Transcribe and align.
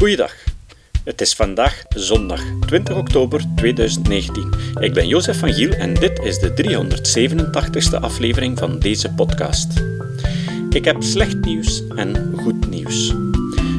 Goeiedag. 0.00 0.34
Het 1.04 1.20
is 1.20 1.34
vandaag 1.34 1.82
zondag 1.88 2.42
20 2.66 2.96
oktober 2.96 3.42
2019. 3.56 4.52
Ik 4.80 4.92
ben 4.92 5.08
Jozef 5.08 5.38
van 5.38 5.52
Giel 5.52 5.72
en 5.72 5.94
dit 5.94 6.18
is 6.18 6.38
de 6.38 6.50
387ste 6.50 8.00
aflevering 8.00 8.58
van 8.58 8.78
deze 8.78 9.10
podcast. 9.14 9.68
Ik 10.70 10.84
heb 10.84 11.02
slecht 11.02 11.40
nieuws 11.40 11.82
en 11.96 12.34
goed 12.42 12.70
nieuws. 12.70 13.12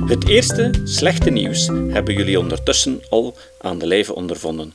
Het 0.06 0.28
eerste, 0.28 0.72
slechte 0.84 1.30
nieuws, 1.30 1.68
hebben 1.68 2.14
jullie 2.14 2.40
ondertussen 2.40 3.02
al 3.10 3.38
aan 3.62 3.80
de 3.80 3.88
lijve 3.88 4.16
ondervonden. 4.16 4.74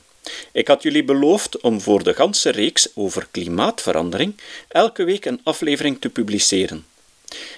Ik 0.52 0.68
had 0.68 0.82
jullie 0.82 1.04
beloofd 1.04 1.60
om 1.60 1.80
voor 1.80 2.02
de 2.02 2.14
ganse 2.14 2.50
reeks 2.50 2.88
over 2.94 3.28
klimaatverandering 3.30 4.40
elke 4.68 5.04
week 5.04 5.24
een 5.24 5.40
aflevering 5.42 6.00
te 6.00 6.08
publiceren. 6.08 6.84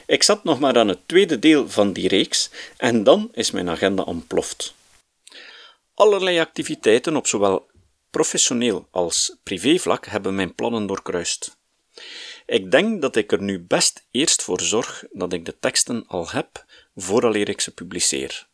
Ik 0.06 0.22
zat 0.22 0.44
nog 0.44 0.60
maar 0.60 0.78
aan 0.78 0.88
het 0.88 1.08
tweede 1.08 1.38
deel 1.38 1.70
van 1.70 1.92
die 1.92 2.08
reeks 2.08 2.50
en 2.76 3.04
dan 3.04 3.28
is 3.32 3.50
mijn 3.50 3.68
agenda 3.68 4.02
ontploft. 4.02 4.74
Allerlei 5.94 6.38
activiteiten 6.38 7.16
op 7.16 7.26
zowel 7.26 7.66
professioneel 8.10 8.88
als 8.90 9.36
privévlak 9.42 10.06
hebben 10.06 10.34
mijn 10.34 10.54
plannen 10.54 10.86
doorkruist. 10.86 11.56
Ik 12.46 12.70
denk 12.70 13.02
dat 13.02 13.16
ik 13.16 13.32
er 13.32 13.42
nu 13.42 13.60
best 13.60 14.06
eerst 14.10 14.42
voor 14.42 14.60
zorg 14.60 15.04
dat 15.12 15.32
ik 15.32 15.44
de 15.44 15.58
teksten 15.58 16.04
al 16.06 16.30
heb 16.30 16.64
vooraleer 16.96 17.48
ik 17.48 17.60
ze 17.60 17.74
publiceer. 17.74 18.46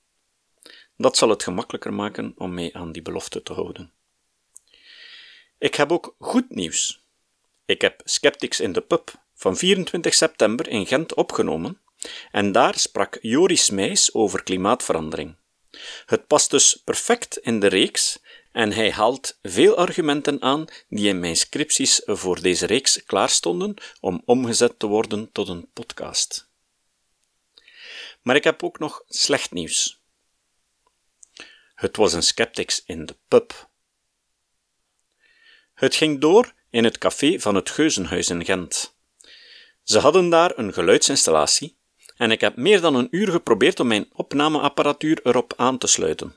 Dat 0.97 1.17
zal 1.17 1.28
het 1.28 1.42
gemakkelijker 1.42 1.92
maken 1.92 2.34
om 2.37 2.55
mij 2.55 2.73
aan 2.73 2.92
die 2.92 3.03
belofte 3.03 3.42
te 3.42 3.53
houden. 3.53 3.92
Ik 5.59 5.75
heb 5.75 5.92
ook 5.92 6.15
goed 6.19 6.51
nieuws. 6.51 7.03
Ik 7.65 7.81
heb 7.81 8.01
Skeptics 8.05 8.61
in 8.61 8.73
de 8.73 8.81
Pub 8.81 9.12
van 9.34 9.56
24 9.56 10.15
september 10.15 10.69
in 10.69 10.87
Gent 10.87 11.15
opgenomen 11.15 11.80
en 12.30 12.52
daar 12.52 12.79
sprak 12.79 13.19
Joris 13.20 13.70
Meijs 13.70 14.15
over 14.15 14.42
klimaatverandering. 14.42 15.37
Het 16.06 16.27
past 16.27 16.51
dus 16.51 16.77
perfect 16.84 17.37
in 17.37 17.61
de 17.61 17.67
reeks 17.67 18.19
en 18.53 18.72
hij 18.72 18.92
haalt 18.92 19.39
veel 19.42 19.77
argumenten 19.77 20.42
aan 20.42 20.64
die 20.89 21.09
in 21.09 21.20
mijn 21.20 21.36
scripties 21.36 22.03
voor 22.05 22.41
deze 22.41 22.67
reeks 22.67 23.05
klaarstonden 23.05 23.75
om 24.00 24.22
omgezet 24.25 24.78
te 24.78 24.86
worden 24.86 25.33
tot 25.33 25.48
een 25.48 25.70
podcast. 25.72 26.48
Maar 28.22 28.37
ik 28.37 28.44
heb 28.44 28.62
ook 28.62 28.78
nog 28.78 29.03
slecht 29.09 29.53
nieuws. 29.53 30.03
Het 31.75 31.97
was 31.97 32.12
een 32.12 32.22
Skeptics 32.22 32.83
in 32.87 33.06
de 33.06 33.16
pub. 33.28 33.69
Het 35.75 35.94
ging 35.94 36.20
door 36.20 36.55
in 36.70 36.84
het 36.84 36.98
café 36.98 37.41
van 37.41 37.55
het 37.55 37.70
Geuzenhuis 37.70 38.28
in 38.28 38.44
Gent. 38.44 38.94
Ze 39.85 39.99
hadden 39.99 40.29
daar 40.29 40.59
een 40.59 40.73
geluidsinstallatie 40.73 41.77
en 42.17 42.31
ik 42.31 42.41
heb 42.41 42.57
meer 42.57 42.81
dan 42.81 42.95
een 42.95 43.09
uur 43.11 43.31
geprobeerd 43.31 43.81
om 43.81 43.87
mijn 43.87 44.09
opnameapparatuur 44.13 45.21
erop 45.23 45.53
aan 45.57 45.79
te 45.79 45.87
sluiten. 45.87 46.37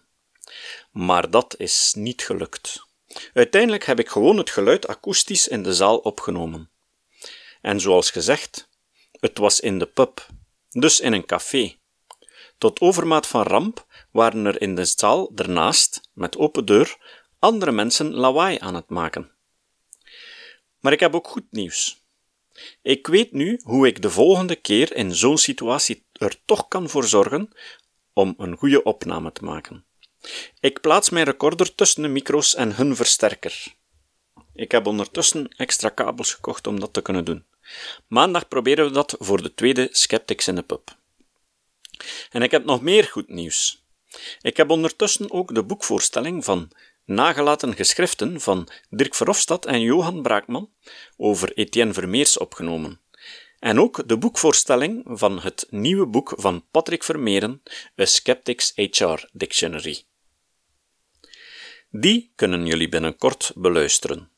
Maar 0.92 1.30
dat 1.30 1.56
is 1.58 1.94
niet 1.95 2.22
gelukt. 2.22 2.86
Uiteindelijk 3.34 3.86
heb 3.86 4.00
ik 4.00 4.09
gewoon 4.09 4.38
het 4.38 4.50
geluid 4.50 4.88
akoestisch 4.88 5.48
in 5.48 5.64
de 5.64 5.73
zaal 5.73 5.98
opgenomen. 5.98 6.70
En 7.62 7.80
zoals 7.80 8.12
gezegd, 8.12 8.70
het 9.12 9.38
was 9.38 9.59
in 9.59 9.80
de 9.80 9.86
pub, 9.86 10.28
dus 10.72 11.00
in 11.00 11.14
een 11.14 11.25
café. 11.25 11.75
Tot 12.58 12.80
overmaat 12.80 13.28
van 13.28 13.44
ramp 13.44 13.86
waren 14.12 14.45
er 14.45 14.62
in 14.62 14.75
de 14.75 14.86
zaal 14.86 15.31
ernaast, 15.36 16.02
met 16.14 16.38
open 16.38 16.66
deur, 16.66 16.98
andere 17.40 17.72
mensen 17.72 18.14
lawaai 18.14 18.58
aan 18.59 18.75
het 18.75 18.90
maken. 18.90 19.31
Maar 20.80 20.94
ik 20.94 21.00
heb 21.00 21.16
ook 21.16 21.28
goed 21.28 21.52
nieuws. 21.52 22.06
Ik 22.81 23.08
weet 23.08 23.31
nu 23.31 23.59
hoe 23.63 23.88
ik 23.88 24.02
de 24.02 24.09
volgende 24.09 24.55
keer 24.55 24.95
in 24.95 25.16
zo'n 25.16 25.38
situatie 25.38 26.05
er 26.13 26.36
toch 26.45 26.67
kan 26.67 26.89
voor 26.89 27.03
zorgen 27.03 27.50
om 28.13 28.33
een 28.38 28.58
goede 28.58 28.83
opname 28.83 29.31
te 29.31 29.44
maken. 29.44 29.86
Ik 30.59 30.81
plaats 30.81 31.09
mijn 31.09 31.25
recorder 31.25 31.75
tussen 31.75 32.02
de 32.02 32.08
micro's 32.08 32.55
en 32.55 32.75
hun 32.75 32.95
versterker. 32.95 33.75
Ik 34.53 34.72
heb 34.72 34.85
ondertussen 34.85 35.47
extra 35.57 35.90
kabels 35.90 36.34
gekocht 36.34 36.68
om 36.68 36.79
dat 36.79 36.94
te 36.94 37.01
kunnen 37.01 37.25
doen. 37.25 37.45
Maandag 38.07 38.47
proberen 38.47 38.85
we 38.85 38.91
dat 38.91 39.16
voor 39.19 39.41
de 39.41 39.53
tweede 39.53 39.89
Skeptics 39.91 40.47
in 40.47 40.56
de 40.56 40.63
Pub. 40.63 40.97
En 42.29 42.41
ik 42.41 42.51
heb 42.51 42.66
nog 42.66 42.81
meer 42.81 43.03
goed 43.03 43.29
nieuws. 43.29 43.85
Ik 44.41 44.57
heb 44.57 44.69
ondertussen 44.69 45.31
ook 45.31 45.56
de 45.56 45.63
boekvoorstelling 45.63 46.45
van 46.45 46.72
Nagelaten 47.07 47.75
geschriften 47.75 48.41
van 48.41 48.68
Dirk 48.90 49.16
Verhofstadt 49.16 49.66
en 49.66 49.81
Johan 49.81 50.22
Braakman 50.22 50.69
over 51.18 51.53
Etienne 51.53 51.94
Vermeers 51.94 52.38
opgenomen. 52.38 53.01
En 53.59 53.79
ook 53.79 54.07
de 54.07 54.18
boekvoorstelling 54.18 55.03
van 55.06 55.40
het 55.40 55.68
nieuwe 55.69 56.07
boek 56.07 56.34
van 56.35 56.66
Patrick 56.72 57.03
Vermeeren, 57.03 57.62
A 58.01 58.06
Skeptics 58.06 58.72
HR 58.75 59.28
Dictionary. 59.31 60.03
Die 61.90 62.31
kunnen 62.35 62.66
jullie 62.66 62.90
binnenkort 62.90 63.51
beluisteren. 63.56 64.31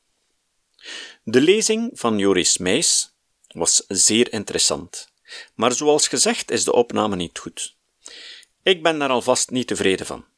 De 1.24 1.42
lezing 1.42 1.90
van 1.94 2.18
Joris 2.18 2.58
Meijs 2.58 3.16
was 3.48 3.84
zeer 3.88 4.34
interessant, 4.34 5.12
maar 5.56 5.72
zoals 5.72 6.08
gezegd 6.08 6.52
is 6.52 6.64
de 6.64 6.74
opname 6.74 7.16
niet 7.16 7.40
goed. 7.40 7.76
Ik 8.64 8.84
ben 8.84 9.00
daar 9.00 9.10
alvast 9.10 9.50
niet 9.50 9.68
tevreden 9.68 10.06
van. 10.06 10.29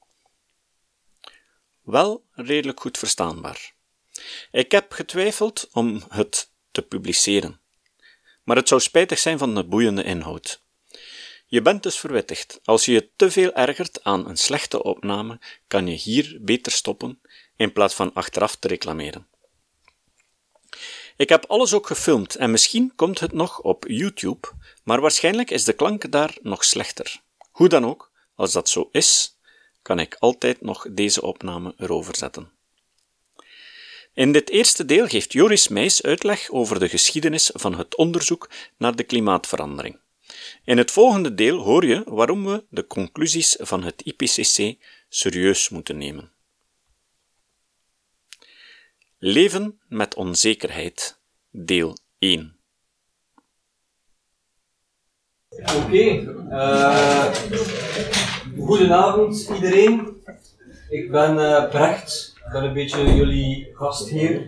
Wel 1.82 2.26
redelijk 2.32 2.80
goed 2.80 2.98
verstaanbaar. 2.98 3.74
Ik 4.52 4.72
heb 4.72 4.92
getwijfeld 4.92 5.70
om 5.72 6.04
het 6.10 6.52
te 6.72 6.82
publiceren, 6.82 7.62
maar 8.44 8.56
het 8.56 8.68
zou 8.68 8.82
spijtig 8.82 9.20
zijn 9.20 9.38
van 9.38 9.56
de 9.56 9.64
boeiende 9.64 10.04
inhoud. 10.04 10.64
Je 11.46 11.62
bent 11.62 11.84
dus 11.84 11.98
verwittigd. 11.98 12.60
Als 12.64 12.86
je 12.86 12.92
je 12.92 13.10
te 13.16 13.32
veel 13.32 13.54
ergert 13.54 14.04
aan 14.04 14.30
een 14.30 14.38
slechte 14.38 14.84
opname, 14.84 15.40
kan 15.68 15.88
je 15.88 15.94
hier 15.94 16.38
beter 16.42 16.72
stoppen 16.72 17.22
in 17.56 17.74
plaats 17.74 17.94
van 17.94 18.14
achteraf 18.14 18.56
te 18.56 18.68
reclameren. 18.68 19.28
Ik 21.16 21.30
heb 21.30 21.46
alles 21.46 21.74
ook 21.74 21.88
gefilmd 21.88 22.36
en 22.36 22.52
misschien 22.52 22.96
komt 22.96 23.20
het 23.20 23.34
nog 23.34 23.60
op 23.60 23.86
YouTube, 23.88 24.48
maar 24.84 25.02
waarschijnlijk 25.02 25.52
is 25.52 25.64
de 25.64 25.74
klank 25.74 26.12
daar 26.12 26.38
nog 26.42 26.64
slechter. 26.64 27.22
Hoe 27.52 27.70
dan 27.70 27.86
ook, 27.86 28.12
als 28.36 28.52
dat 28.52 28.70
zo 28.70 28.90
is, 28.92 29.38
kan 29.82 30.00
ik 30.00 30.16
altijd 30.20 30.62
nog 30.62 30.88
deze 30.92 31.22
opname 31.22 31.74
erover 31.78 32.16
zetten. 32.16 32.52
In 34.14 34.32
dit 34.32 34.50
eerste 34.50 34.86
deel 34.86 35.08
geeft 35.08 35.34
Joris 35.34 35.68
Meijs 35.68 36.04
uitleg 36.04 36.50
over 36.50 36.80
de 36.80 36.90
geschiedenis 36.90 37.50
van 37.54 37.78
het 37.78 37.96
onderzoek 37.96 38.50
naar 38.78 38.96
de 38.96 39.04
klimaatverandering. 39.04 40.00
In 40.64 40.78
het 40.78 40.92
volgende 40.92 41.36
deel 41.36 41.58
hoor 41.58 41.86
je 41.86 42.04
waarom 42.06 42.46
we 42.46 42.64
de 42.70 42.88
conclusies 42.88 43.56
van 43.60 43.84
het 43.84 44.02
IPCC 44.02 44.76
serieus 45.10 45.70
moeten 45.70 45.98
nemen. 45.98 46.32
Leven 49.18 49.80
met 49.88 50.16
onzekerheid, 50.16 51.20
deel 51.50 51.98
1. 52.20 52.56
Oké, 55.50 56.04
uh, 56.50 58.21
goedenavond 58.60 59.50
iedereen. 59.56 60.22
Ik 60.90 61.12
ben 61.12 61.36
uh, 61.36 61.70
Brecht, 61.70 62.34
ik 62.46 62.52
ben 62.52 62.64
een 62.64 62.74
beetje 62.74 63.16
jullie 63.16 63.72
gastheer. 63.74 64.48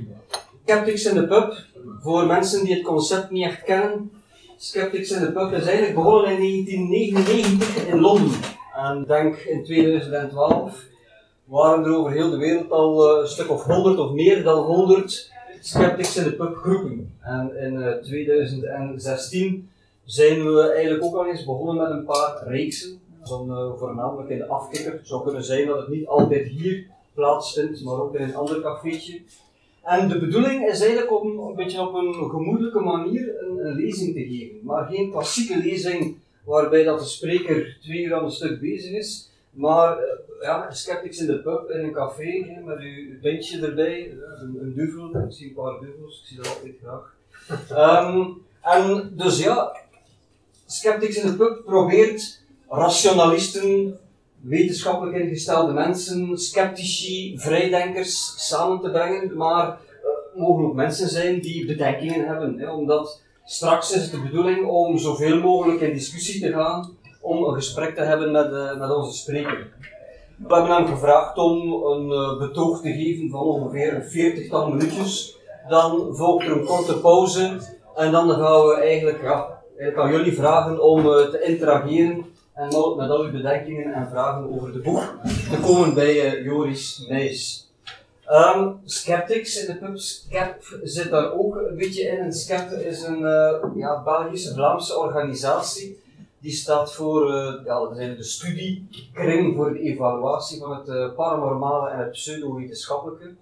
Skeptics 0.63 1.05
in 1.05 1.15
de 1.15 1.27
pub, 1.27 1.55
voor 2.01 2.25
mensen 2.25 2.65
die 2.65 2.73
het 2.73 2.83
concept 2.83 3.31
niet 3.31 3.45
echt 3.45 3.63
kennen. 3.63 4.11
Skeptics 4.57 5.11
in 5.11 5.19
de 5.19 5.31
pub 5.31 5.51
is 5.51 5.65
eigenlijk 5.65 5.95
begonnen 5.95 6.31
in 6.31 6.39
1999 6.39 7.87
in 7.87 7.99
Londen. 7.99 8.39
En 8.75 9.03
denk 9.07 9.35
in 9.35 9.63
2012 9.63 10.83
waren 11.43 11.85
er 11.85 11.95
over 11.95 12.11
heel 12.11 12.29
de 12.29 12.37
wereld 12.37 12.71
al 12.71 13.15
uh, 13.15 13.21
een 13.21 13.27
stuk 13.27 13.49
of 13.49 13.63
100 13.63 13.97
of 13.97 14.11
meer 14.11 14.43
dan 14.43 14.63
100 14.63 15.31
Skeptics 15.61 16.17
in 16.17 16.23
de 16.23 16.33
pub 16.33 16.55
groepen. 16.55 17.13
En 17.21 17.57
in 17.57 18.01
2016 18.03 19.69
zijn 20.05 20.53
we 20.53 20.71
eigenlijk 20.71 21.03
ook 21.03 21.15
al 21.15 21.27
eens 21.27 21.45
begonnen 21.45 21.77
met 21.77 21.91
een 21.91 22.05
paar 22.05 22.43
reeksen. 22.47 23.01
Zo, 23.23 23.45
uh, 23.47 23.79
voornamelijk 23.79 24.30
in 24.30 24.38
de 24.38 24.47
afkikker. 24.47 24.92
Het 24.92 25.07
zou 25.07 25.24
kunnen 25.24 25.44
zijn 25.44 25.68
dat 25.68 25.80
het 25.80 25.88
niet 25.88 26.07
altijd 26.07 26.47
hier 26.47 26.88
plaatsvindt, 27.13 27.83
maar 27.83 28.01
ook 28.01 28.15
in 28.15 28.21
een 28.21 28.36
ander 28.36 28.62
cafeetje. 28.62 29.21
En 29.83 30.09
de 30.09 30.19
bedoeling 30.19 30.68
is 30.68 30.81
eigenlijk 30.81 31.21
om 31.21 31.39
een 31.39 31.56
beetje 31.56 31.81
op 31.81 31.94
een 31.94 32.30
gemoedelijke 32.30 32.80
manier 32.80 33.36
een, 33.39 33.75
lezing 33.75 34.13
te 34.13 34.24
geven. 34.24 34.59
Maar 34.63 34.86
geen 34.86 35.12
klassieke 35.12 35.57
lezing 35.57 36.18
waarbij 36.45 36.83
dat 36.83 37.00
de 37.00 37.06
spreker 37.06 37.77
twee 37.81 38.03
uur 38.03 38.13
aan 38.13 38.24
een 38.24 38.31
stuk 38.31 38.59
bezig 38.59 38.92
is. 38.92 39.30
Maar 39.50 39.97
uh, 39.97 40.03
ja, 40.42 40.71
skeptics 40.71 41.19
in 41.19 41.27
de 41.27 41.42
pub, 41.42 41.69
in 41.69 41.83
een 41.83 41.92
café, 41.92 42.44
hè, 42.47 42.62
met 42.62 42.80
uw 42.80 43.19
pintje 43.21 43.68
erbij, 43.68 44.12
een, 44.12 44.57
een 44.62 44.74
duvel, 44.74 45.24
ik 45.25 45.31
zie 45.31 45.47
een 45.47 45.53
paar 45.53 45.80
duvels, 45.80 46.19
ik 46.21 46.27
zie 46.27 46.38
dat 46.38 46.47
altijd 46.47 46.75
graag. 46.81 47.15
Um, 48.06 48.42
en 48.62 49.12
dus 49.15 49.44
ja, 49.44 49.83
Skeptics 50.65 51.15
in 51.15 51.27
de 51.27 51.38
Pub 51.38 51.65
probeert 51.65 52.43
rationalisten, 52.73 53.99
wetenschappelijk 54.41 55.17
ingestelde 55.17 55.73
mensen, 55.73 56.37
sceptici, 56.37 57.39
vrijdenkers 57.39 58.33
samen 58.47 58.79
te 58.79 58.91
brengen, 58.91 59.37
maar 59.37 59.67
uh, 59.67 60.41
mogen 60.41 60.65
ook 60.65 60.73
mensen 60.73 61.09
zijn 61.09 61.41
die 61.41 61.65
bedenkingen 61.65 62.27
hebben, 62.27 62.59
hè, 62.59 62.71
omdat 62.71 63.21
straks 63.45 63.95
is 63.95 64.01
het 64.01 64.11
de 64.11 64.21
bedoeling 64.21 64.67
om 64.67 64.97
zoveel 64.97 65.39
mogelijk 65.39 65.81
in 65.81 65.93
discussie 65.93 66.41
te 66.41 66.51
gaan 66.51 66.97
om 67.21 67.43
een 67.43 67.53
gesprek 67.53 67.95
te 67.95 68.01
hebben 68.01 68.31
met, 68.31 68.51
uh, 68.51 68.79
met 68.79 68.95
onze 68.95 69.17
spreker. 69.17 69.71
We 70.37 70.53
hebben 70.53 70.75
hem 70.75 70.87
gevraagd 70.87 71.37
om 71.37 71.73
een 71.73 72.09
uh, 72.09 72.37
betoog 72.39 72.81
te 72.81 72.93
geven 72.93 73.29
van 73.29 73.41
ongeveer 73.41 73.93
een 73.93 74.03
veertigtal 74.03 74.69
minuutjes. 74.69 75.37
Dan 75.69 76.15
volgt 76.15 76.45
er 76.45 76.51
een 76.51 76.65
korte 76.65 76.99
pauze 76.99 77.59
en 77.95 78.11
dan 78.11 78.29
gaan 78.29 78.67
we 78.67 78.75
eigenlijk, 78.81 79.21
ja, 79.21 79.61
eigenlijk 79.77 79.97
aan 79.97 80.17
jullie 80.17 80.35
vragen 80.35 80.83
om 80.83 81.03
te 81.03 81.43
interageren 81.45 82.32
en 82.53 82.65
met 82.97 83.09
al 83.09 83.23
uw 83.23 83.31
bedenkingen 83.31 83.94
en 83.94 84.09
vragen 84.09 84.55
over 84.55 84.71
de 84.71 84.79
boek 84.79 85.03
te 85.51 85.59
komen 85.61 85.94
bij 85.94 86.41
Joris 86.41 87.05
Nijs. 87.09 87.71
Um, 88.31 88.79
Skeptics 88.85 89.61
in 89.61 89.73
de 89.73 89.79
pub, 89.79 89.97
Skep 89.97 90.79
zit 90.83 91.09
daar 91.09 91.31
ook 91.33 91.55
een 91.55 91.75
beetje 91.75 92.03
in. 92.03 92.17
En 92.17 92.33
Skep 92.33 92.71
is 92.71 93.03
een 93.03 93.21
uh, 93.21 93.63
ja, 93.75 94.03
Belgische, 94.03 94.53
Vlaamse 94.53 94.97
organisatie. 94.97 96.01
Die 96.39 96.51
staat 96.51 96.94
voor 96.94 97.29
uh, 97.29 97.65
ja, 97.65 97.88
de 98.15 98.23
studiekring 98.23 99.56
voor 99.56 99.73
de 99.73 99.79
evaluatie 99.79 100.59
van 100.59 100.75
het 100.75 101.15
paranormale 101.15 101.89
en 101.89 101.99
het 101.99 102.11
pseudo-wetenschappelijke. 102.11 103.33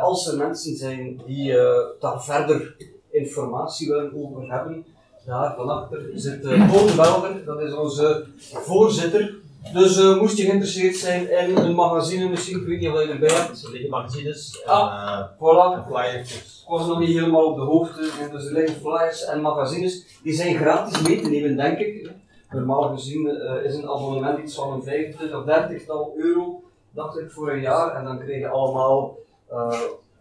als 0.00 0.26
er 0.26 0.36
mensen 0.36 0.76
zijn 0.76 1.20
die 1.26 1.52
daar 2.00 2.24
verder 2.24 2.76
informatie 3.10 3.88
willen 3.88 4.14
over 4.14 4.52
hebben, 4.52 4.84
daar 5.28 5.54
van 5.56 5.68
achter 5.68 6.00
zit 6.14 6.44
uh, 6.44 6.72
Paul 6.72 6.94
Belder, 6.96 7.44
dat 7.44 7.60
is 7.60 7.74
onze 7.74 8.26
voorzitter 8.50 9.38
dus 9.72 9.98
uh, 9.98 10.20
moest 10.20 10.36
je 10.36 10.44
geïnteresseerd 10.44 10.96
zijn 10.96 11.30
in 11.30 11.56
een 11.56 11.74
magazine, 11.74 12.28
misschien, 12.28 12.60
ik 12.60 12.66
weet 12.66 12.80
niet 12.80 12.88
of 12.88 13.02
je 13.02 13.08
erbij 13.08 13.34
hebt. 13.34 13.62
Er 13.62 13.70
liggen 13.70 13.90
magazines 13.90 14.62
en, 14.62 14.70
ah, 14.70 15.20
uh, 15.20 15.26
voilà. 15.36 15.86
flyers. 15.86 16.62
Ik 16.62 16.68
was 16.68 16.86
nog 16.86 16.98
niet 16.98 17.08
helemaal 17.08 17.44
op 17.44 17.56
de 17.56 17.62
hoogte, 17.62 18.10
dus 18.32 18.46
er 18.46 18.52
liggen 18.52 18.80
flyers 18.80 19.24
en 19.24 19.40
magazines. 19.40 20.20
Die 20.22 20.32
zijn 20.32 20.56
gratis 20.56 21.02
mee 21.02 21.20
te 21.20 21.28
nemen, 21.28 21.56
denk 21.56 21.78
ik. 21.78 22.10
Normaal 22.50 22.82
gezien 22.82 23.26
uh, 23.26 23.64
is 23.64 23.74
een 23.74 23.88
abonnement 23.88 24.38
iets 24.38 24.54
van 24.54 24.72
een 24.72 24.82
25 24.82 25.38
of 25.38 25.44
30 25.44 25.84
tal 25.84 26.14
euro, 26.16 26.62
dacht 26.90 27.18
ik, 27.18 27.30
voor 27.30 27.52
een 27.52 27.60
jaar. 27.60 27.94
En 27.94 28.04
dan 28.04 28.18
krijg 28.18 28.40
je 28.40 28.48
allemaal 28.48 29.18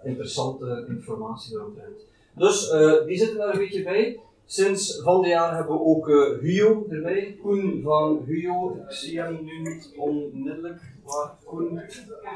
interessante 0.04 0.86
informatie 0.88 1.54
daaromtrent. 1.54 2.06
Dus 2.34 2.74
die 3.06 3.18
zitten 3.18 3.38
daar 3.38 3.54
een 3.54 3.60
beetje 3.60 3.84
bij. 3.84 4.20
Sinds 4.50 5.02
van 5.04 5.22
dit 5.22 5.32
jaar 5.32 5.56
hebben 5.56 5.76
we 5.76 5.84
ook 5.84 6.08
uh, 6.08 6.40
Huyo 6.40 6.86
erbij. 6.90 7.38
Koen 7.42 7.82
van 7.84 8.22
Huyo. 8.26 8.78
Ik 8.88 8.92
zie 8.92 9.22
hem 9.22 9.44
nu 9.44 9.62
niet 9.62 9.94
onmiddellijk 9.98 10.82
waar 11.04 11.32
Koen 11.46 11.82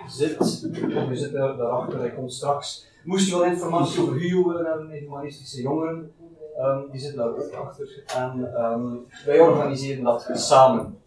zit. 0.08 0.40
Of 0.40 1.10
je 1.10 1.16
zit 1.16 1.32
daar, 1.32 1.58
daarachter, 1.58 2.00
hij 2.00 2.12
komt 2.12 2.34
straks. 2.34 2.86
Moest 3.04 3.30
je 3.30 3.38
wel 3.38 3.46
informatie 3.46 4.02
over 4.02 4.14
Huyo 4.14 4.48
willen 4.48 4.66
hebben, 4.66 4.90
humanistische 4.90 5.62
jongeren, 5.62 6.12
um, 6.60 6.90
die 6.92 7.00
zit 7.00 7.16
daar 7.16 7.28
ook 7.28 7.52
achter. 7.52 8.04
En 8.16 8.64
um, 8.64 9.06
wij 9.26 9.40
organiseren 9.40 10.04
dat 10.04 10.30
samen. 10.34 11.00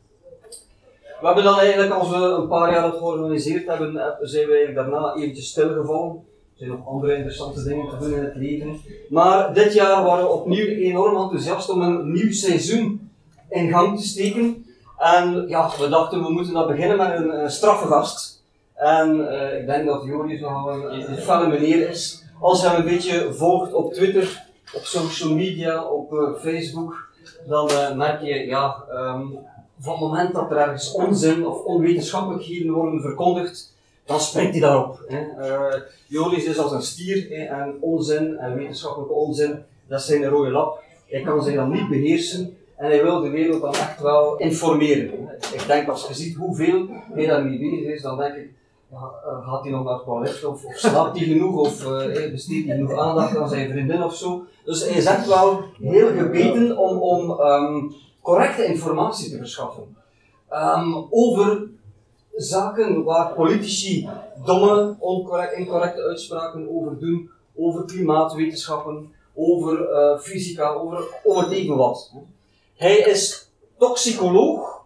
We 1.20 1.26
hebben 1.26 1.44
dan 1.44 1.58
eigenlijk, 1.58 1.92
als 1.92 2.10
we 2.10 2.16
een 2.16 2.48
paar 2.48 2.72
jaar 2.72 2.82
dat 2.82 2.98
georganiseerd 2.98 3.66
hebben, 3.66 3.96
eh, 3.96 4.12
zijn 4.20 4.46
we 4.46 4.72
daarna 4.74 5.14
eventjes 5.14 5.48
stilgevallen. 5.48 6.24
Er 6.54 6.66
zijn 6.66 6.70
nog 6.70 6.88
andere 6.88 7.14
interessante 7.14 7.62
dingen 7.62 7.88
te 7.88 7.96
doen 7.98 8.12
in 8.12 8.24
het 8.24 8.36
leven. 8.36 8.80
Maar 9.08 9.54
dit 9.54 9.72
jaar 9.74 10.04
waren 10.04 10.24
we 10.24 10.30
opnieuw 10.30 10.66
enorm 10.66 11.16
enthousiast 11.16 11.70
om 11.70 11.82
een 11.82 12.12
nieuw 12.12 12.32
seizoen 12.32 13.10
in 13.48 13.68
gang 13.68 13.98
te 13.98 14.06
steken. 14.06 14.66
En 14.98 15.48
ja, 15.48 15.70
we 15.78 15.88
dachten 15.88 16.22
we 16.22 16.32
moeten 16.32 16.54
dat 16.54 16.66
beginnen 16.66 16.96
met 16.96 17.18
een, 17.18 17.42
een 17.42 17.50
straffe 17.50 17.86
gast. 17.86 18.42
En 18.74 19.16
uh, 19.16 19.58
ik 19.60 19.66
denk 19.66 19.86
dat 19.86 20.04
Joris 20.04 20.40
nog 20.40 20.66
een, 20.66 21.10
een 21.10 21.16
felle 21.16 21.48
meneer 21.48 21.88
is. 21.88 22.22
Als 22.40 22.60
je 22.60 22.68
hem 22.68 22.76
een 22.76 22.88
beetje 22.88 23.32
volgt 23.32 23.72
op 23.72 23.92
Twitter, 23.92 24.46
op 24.74 24.84
social 24.84 25.34
media, 25.34 25.84
op 25.84 26.12
uh, 26.12 26.34
Facebook, 26.38 27.08
dan 27.48 27.70
uh, 27.70 27.94
merk 27.94 28.22
je, 28.22 28.46
ja, 28.46 28.84
um, 28.90 29.38
van 29.78 29.92
het 29.92 30.02
moment 30.02 30.34
dat 30.34 30.50
er 30.50 30.56
ergens 30.56 30.92
onzin 30.92 31.46
of 31.46 31.64
onwetenschappelijkheden 31.64 32.72
worden 32.72 33.00
verkondigd, 33.00 33.73
dan 34.04 34.20
springt 34.20 34.52
hij 34.52 34.60
daarop. 34.60 35.04
Hè. 35.08 35.20
Uh, 35.20 35.80
Joris 36.06 36.44
is 36.44 36.58
als 36.58 36.72
een 36.72 36.82
stier 36.82 37.26
hè, 37.28 37.44
en 37.44 37.76
onzin 37.80 38.38
en 38.38 38.54
wetenschappelijke 38.54 39.14
onzin, 39.14 39.62
dat 39.88 40.00
is 40.00 40.06
zijn 40.06 40.24
rode 40.24 40.50
lap. 40.50 40.82
Hij 41.08 41.22
kan 41.22 41.42
zich 41.42 41.54
dan 41.54 41.70
niet 41.70 41.88
beheersen 41.88 42.56
en 42.76 42.86
hij 42.86 43.02
wil 43.02 43.20
de 43.20 43.28
wereld 43.28 43.60
dan 43.60 43.74
echt 43.74 44.00
wel 44.00 44.36
informeren. 44.36 45.28
Ik 45.52 45.64
denk 45.66 45.88
als 45.88 46.08
je 46.08 46.14
ziet 46.14 46.36
hoeveel 46.36 46.86
hij 47.12 47.26
daarmee 47.26 47.58
bezig 47.58 47.94
is, 47.94 48.02
dan 48.02 48.18
denk 48.18 48.34
ik, 48.34 48.50
uh, 48.92 49.48
gaat 49.48 49.62
hij 49.62 49.72
nog 49.72 49.84
naar 49.84 50.22
het 50.22 50.44
of, 50.44 50.64
of 50.64 50.74
slaapt 50.74 51.18
hij 51.18 51.26
genoeg 51.26 51.56
of 51.56 51.84
uh, 51.84 52.30
besteedt 52.30 52.66
hij 52.66 52.76
genoeg 52.76 52.98
aandacht 52.98 53.36
aan 53.36 53.48
zijn 53.48 53.70
vriendin 53.70 54.02
of 54.02 54.14
zo. 54.14 54.44
Dus 54.64 54.88
hij 54.88 54.96
is 54.96 55.04
echt 55.04 55.26
wel 55.26 55.62
heel 55.80 56.08
gebeten 56.08 56.78
om, 56.78 56.98
om 56.98 57.30
um, 57.30 57.94
correcte 58.22 58.64
informatie 58.64 59.30
te 59.30 59.36
verschaffen. 59.36 59.96
Um, 60.52 61.06
over 61.10 61.68
zaken 62.36 63.04
waar 63.04 63.34
politici 63.34 64.08
domme, 64.44 64.96
incorrecte 65.56 66.02
uitspraken 66.02 66.68
over 66.70 66.98
doen, 66.98 67.30
over 67.56 67.84
klimaatwetenschappen, 67.84 69.12
over 69.34 69.90
uh, 69.90 70.18
fysica, 70.18 70.68
over, 70.72 71.04
over 71.24 71.52
even 71.52 71.76
wat. 71.76 72.12
Hij 72.74 72.98
is 72.98 73.50
toxicoloog, 73.78 74.82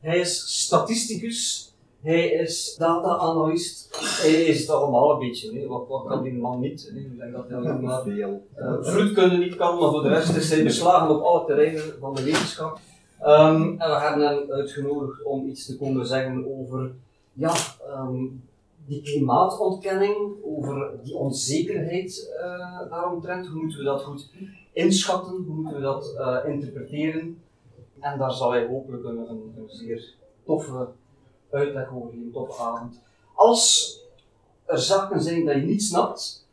hij 0.00 0.18
is 0.18 0.64
statisticus, 0.64 1.72
hij 2.02 2.28
is 2.28 2.74
data-analyst, 2.78 3.88
hij 4.22 4.32
is 4.32 4.60
het 4.60 4.70
allemaal 4.70 5.12
een 5.12 5.18
beetje. 5.18 5.66
Wat, 5.66 5.88
wat 5.88 6.06
kan 6.06 6.22
die 6.22 6.32
man 6.32 6.60
niet? 6.60 6.92
Ik 6.94 7.18
denk 7.18 7.32
dat 7.32 7.48
hij 7.48 7.60
maar 7.60 8.06
uh, 8.06 9.38
niet 9.38 9.56
kan, 9.56 9.78
maar 9.78 9.90
voor 9.90 10.02
de 10.02 10.08
rest 10.08 10.36
is 10.36 10.50
hij 10.50 10.62
beslagen 10.62 11.16
op 11.16 11.22
alle 11.22 11.46
terreinen 11.46 11.94
van 12.00 12.14
de 12.14 12.22
wetenschap. 12.22 12.78
Um, 13.24 13.80
en 13.80 13.90
we 13.90 13.98
hebben 13.98 14.26
hem 14.26 14.50
uitgenodigd 14.52 15.22
om 15.22 15.46
iets 15.46 15.66
te 15.66 15.76
komen 15.76 16.06
zeggen 16.06 16.58
over 16.58 16.94
ja, 17.32 17.54
um, 17.88 18.42
die 18.86 19.02
klimaatontkenning, 19.02 20.16
over 20.44 20.90
die 21.02 21.16
onzekerheid 21.16 22.32
uh, 22.36 22.90
daaromtrent. 22.90 23.46
Hoe 23.46 23.60
moeten 23.60 23.78
we 23.78 23.84
dat 23.84 24.02
goed 24.02 24.30
inschatten? 24.72 25.32
Hoe 25.32 25.54
moeten 25.54 25.74
we 25.74 25.80
dat 25.80 26.14
uh, 26.18 26.52
interpreteren? 26.52 27.42
En 28.00 28.18
daar 28.18 28.32
zal 28.32 28.50
hij 28.50 28.66
hopelijk 28.66 29.04
een, 29.04 29.28
een, 29.28 29.52
zeer 29.66 30.14
toffe 30.44 30.88
uitleg 31.50 31.94
over 31.94 32.10
geven, 32.10 32.32
toffe 32.32 32.62
avond. 32.62 33.00
Als 33.34 33.98
er 34.64 34.78
zaken 34.78 35.20
zijn 35.20 35.44
dat 35.44 35.54
je 35.54 35.60
niet 35.62 35.82
snapt, 35.82 36.46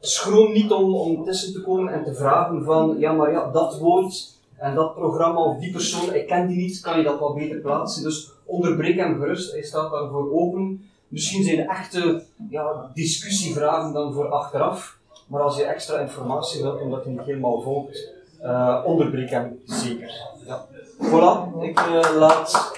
schroom 0.00 0.52
niet 0.52 0.70
om, 0.70 0.94
om 0.94 1.24
tussen 1.24 1.52
te 1.52 1.62
komen 1.62 1.92
en 1.92 2.04
te 2.04 2.14
vragen 2.14 2.64
van, 2.64 2.98
ja 2.98 3.12
maar 3.12 3.30
ja, 3.30 3.50
dat 3.50 3.78
woord 3.78 4.38
en 4.60 4.74
dat 4.74 4.94
programma 4.94 5.40
of 5.40 5.58
die 5.58 5.72
persoon, 5.72 6.14
ik 6.14 6.26
ken 6.26 6.46
die 6.46 6.56
niet, 6.56 6.80
kan 6.80 6.98
je 6.98 7.04
dat 7.04 7.18
wel 7.18 7.34
beter 7.34 7.56
plaatsen. 7.56 8.02
Dus 8.02 8.30
onderbreek 8.44 8.96
hem 8.96 9.20
gerust, 9.20 9.52
hij 9.52 9.62
staat 9.62 9.90
daarvoor 9.90 10.32
open. 10.32 10.90
Misschien 11.08 11.44
zijn 11.44 11.68
echte 11.68 12.22
ja, 12.50 12.90
discussievragen 12.94 13.92
dan 13.92 14.12
voor 14.12 14.28
achteraf, 14.28 14.98
maar 15.28 15.40
als 15.40 15.56
je 15.56 15.64
extra 15.64 15.98
informatie 15.98 16.62
wilt, 16.62 16.80
omdat 16.80 17.04
je 17.04 17.10
niet 17.10 17.20
helemaal 17.20 17.60
volgt, 17.60 18.12
uh, 18.42 18.82
onderbreek 18.84 19.30
hem 19.30 19.60
zeker. 19.64 20.12
Ja. 20.46 20.66
Voilà, 20.98 21.62
ik 21.62 21.80
uh, 21.80 22.16
laat 22.18 22.72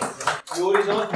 Joris 0.57 0.89
aan. 0.89 1.09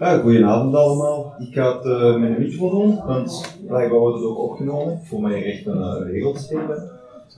Ja, 0.00 0.18
goedenavond 0.18 0.74
allemaal. 0.74 1.34
Ik 1.38 1.54
ga 1.54 1.78
het 1.78 2.18
met 2.18 2.30
een 2.30 2.38
microfoon 2.38 2.70
doen, 2.70 3.06
want 3.06 3.58
blijkbaar 3.66 3.98
wordt 3.98 4.16
het 4.16 4.26
ook 4.26 4.38
opgenomen. 4.38 5.00
Voor 5.04 5.20
mij 5.20 5.44
echt 5.44 5.66
een 5.66 5.78
uh, 5.78 6.12
regelstreep. 6.12 6.68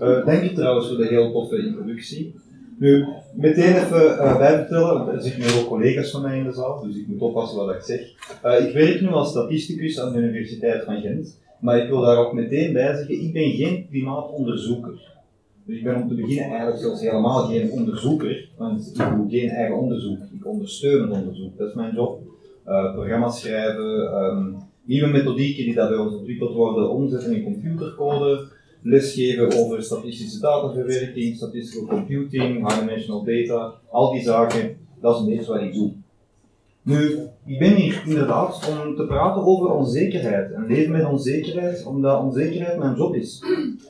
Uh, 0.01 0.27
dank 0.27 0.43
je 0.43 0.53
trouwens 0.53 0.89
voor 0.89 0.97
de 0.97 1.07
heel 1.07 1.33
toffe 1.33 1.67
introductie. 1.67 2.35
Nu, 2.79 3.07
meteen 3.35 3.75
even 3.75 4.03
uh, 4.03 5.13
er 5.15 5.23
zitten 5.23 5.61
ook 5.61 5.69
collega's 5.69 6.11
van 6.11 6.23
mij 6.23 6.39
in 6.39 6.45
de 6.45 6.53
zaal, 6.53 6.83
dus 6.83 6.97
ik 6.97 7.07
moet 7.07 7.21
oppassen 7.21 7.67
wat 7.67 7.75
ik 7.75 7.83
zeg. 7.83 8.01
Uh, 8.45 8.67
ik 8.67 8.75
werk 8.75 9.01
nu 9.01 9.09
als 9.09 9.31
statisticus 9.31 10.01
aan 10.01 10.13
de 10.13 10.19
Universiteit 10.19 10.85
van 10.85 11.01
Gent, 11.01 11.39
maar 11.61 11.79
ik 11.79 11.89
wil 11.89 12.01
daar 12.01 12.17
ook 12.17 12.33
meteen 12.33 12.73
bij 12.73 12.97
zeggen, 12.97 13.23
ik 13.23 13.33
ben 13.33 13.51
geen 13.51 13.87
klimaatonderzoeker. 13.91 15.13
Dus 15.65 15.77
ik 15.77 15.85
ben 15.85 16.03
om 16.03 16.09
te 16.09 16.15
beginnen 16.15 16.45
eigenlijk 16.45 16.79
zelfs 16.79 17.01
helemaal 17.01 17.47
geen 17.47 17.71
onderzoeker, 17.71 18.49
want 18.57 18.87
ik 18.87 19.17
doe 19.17 19.31
geen 19.31 19.49
eigen 19.49 19.79
onderzoek, 19.79 20.19
ik 20.35 20.47
ondersteun 20.47 21.03
het 21.03 21.11
onderzoek, 21.11 21.59
dat 21.59 21.69
is 21.69 21.75
mijn 21.75 21.95
job. 21.95 22.31
Uh, 22.67 22.93
programma's 22.93 23.41
schrijven, 23.41 24.15
um, 24.25 24.57
nieuwe 24.85 25.07
methodieken 25.07 25.65
die 25.65 25.75
dat 25.75 25.89
bij 25.89 25.99
ons 25.99 26.15
ontwikkeld 26.15 26.55
worden, 26.55 26.91
omzetten 26.91 27.37
in 27.37 27.43
computercode, 27.43 28.49
lesgeven 28.83 29.59
over 29.59 29.83
statistische 29.83 30.41
dataverwerking, 30.41 31.37
statistical 31.37 31.87
computing, 31.87 32.69
high 32.69 32.79
dimensional 32.79 33.25
data, 33.25 33.75
al 33.91 34.13
die 34.13 34.23
zaken, 34.23 34.77
dat 35.01 35.29
is 35.29 35.39
een 35.39 35.47
wat 35.47 35.61
ik 35.61 35.75
doe. 35.75 35.93
Nu, 36.85 37.29
ik 37.47 37.59
ben 37.59 37.75
hier 37.75 38.03
inderdaad 38.07 38.71
om 38.71 38.97
te 38.97 39.07
praten 39.07 39.43
over 39.43 39.71
onzekerheid 39.71 40.53
en 40.53 40.67
leven 40.67 40.93
met 40.93 41.05
onzekerheid, 41.05 41.85
omdat 41.87 42.23
onzekerheid 42.23 42.79
mijn 42.79 42.97
job 42.97 43.15
is. 43.15 43.43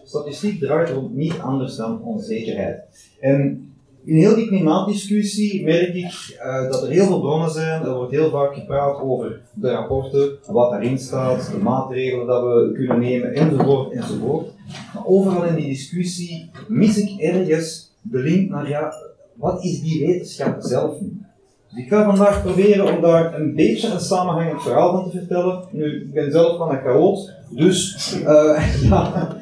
Statistiek 0.04 0.60
draait 0.60 0.88
er 0.88 1.02
niet 1.10 1.38
anders 1.38 1.76
dan 1.76 2.02
onzekerheid. 2.02 2.80
En 3.20 3.71
in 4.04 4.16
heel 4.16 4.34
die 4.34 4.46
klimaatdiscussie 4.46 5.64
merk 5.64 5.94
ik 5.94 6.38
uh, 6.44 6.70
dat 6.70 6.82
er 6.82 6.90
heel 6.90 7.06
veel 7.06 7.20
bronnen 7.20 7.50
zijn. 7.50 7.82
Er 7.82 7.94
wordt 7.94 8.12
heel 8.12 8.30
vaak 8.30 8.54
gepraat 8.54 9.00
over 9.00 9.40
de 9.54 9.70
rapporten, 9.70 10.30
wat 10.46 10.70
daarin 10.70 10.98
staat, 10.98 11.50
de 11.52 11.58
maatregelen 11.58 12.26
dat 12.26 12.42
we 12.42 12.72
kunnen 12.74 12.98
nemen, 12.98 13.34
enzovoort, 13.34 13.92
enzovoort. 13.92 14.46
Maar 14.94 15.06
overal 15.06 15.44
in 15.44 15.54
die 15.54 15.66
discussie 15.66 16.50
mis 16.68 16.98
ik 16.98 17.20
ergens 17.20 17.92
de 18.02 18.18
link 18.18 18.50
naar, 18.50 18.68
ja, 18.68 18.94
wat 19.34 19.64
is 19.64 19.80
die 19.80 20.06
wetenschap 20.06 20.56
zelf 20.58 21.00
nu? 21.00 21.20
Dus 21.68 21.84
ik 21.84 21.88
ga 21.88 22.04
vandaag 22.04 22.42
proberen 22.42 22.96
om 22.96 23.02
daar 23.02 23.40
een 23.40 23.54
beetje 23.54 23.92
een 23.92 24.00
samenhangend 24.00 24.62
verhaal 24.62 24.92
van 24.92 25.10
te 25.10 25.18
vertellen. 25.18 25.64
Nu, 25.70 26.02
ik 26.02 26.12
ben 26.12 26.30
zelf 26.30 26.56
van 26.56 26.70
een 26.70 26.80
chaot, 26.80 27.32
dus 27.50 28.12
uh, 28.26 28.82
ja, 28.88 29.36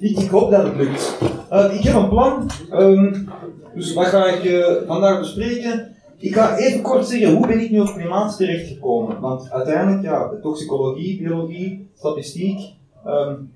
ik, 0.00 0.28
hoop 0.28 0.50
dat 0.50 0.62
het 0.62 0.76
lukt. 0.76 1.18
Uh, 1.52 1.74
ik 1.74 1.82
heb 1.82 1.94
een 1.94 2.08
plan, 2.08 2.50
um, 2.72 3.28
dus 3.76 3.92
wat 3.92 4.06
ga 4.06 4.26
ik 4.26 4.44
uh, 4.44 4.66
vandaag 4.86 5.18
bespreken? 5.18 5.94
Ik 6.18 6.34
ga 6.34 6.56
even 6.56 6.82
kort 6.82 7.06
zeggen, 7.06 7.34
hoe 7.36 7.46
ben 7.46 7.60
ik 7.60 7.70
nu 7.70 7.80
op 7.80 7.92
klimaat 7.94 8.36
terechtgekomen? 8.36 9.20
Want 9.20 9.50
uiteindelijk, 9.50 10.02
ja, 10.02 10.38
toxicologie, 10.42 11.18
biologie, 11.18 11.88
statistiek, 11.94 12.58
um, 13.06 13.52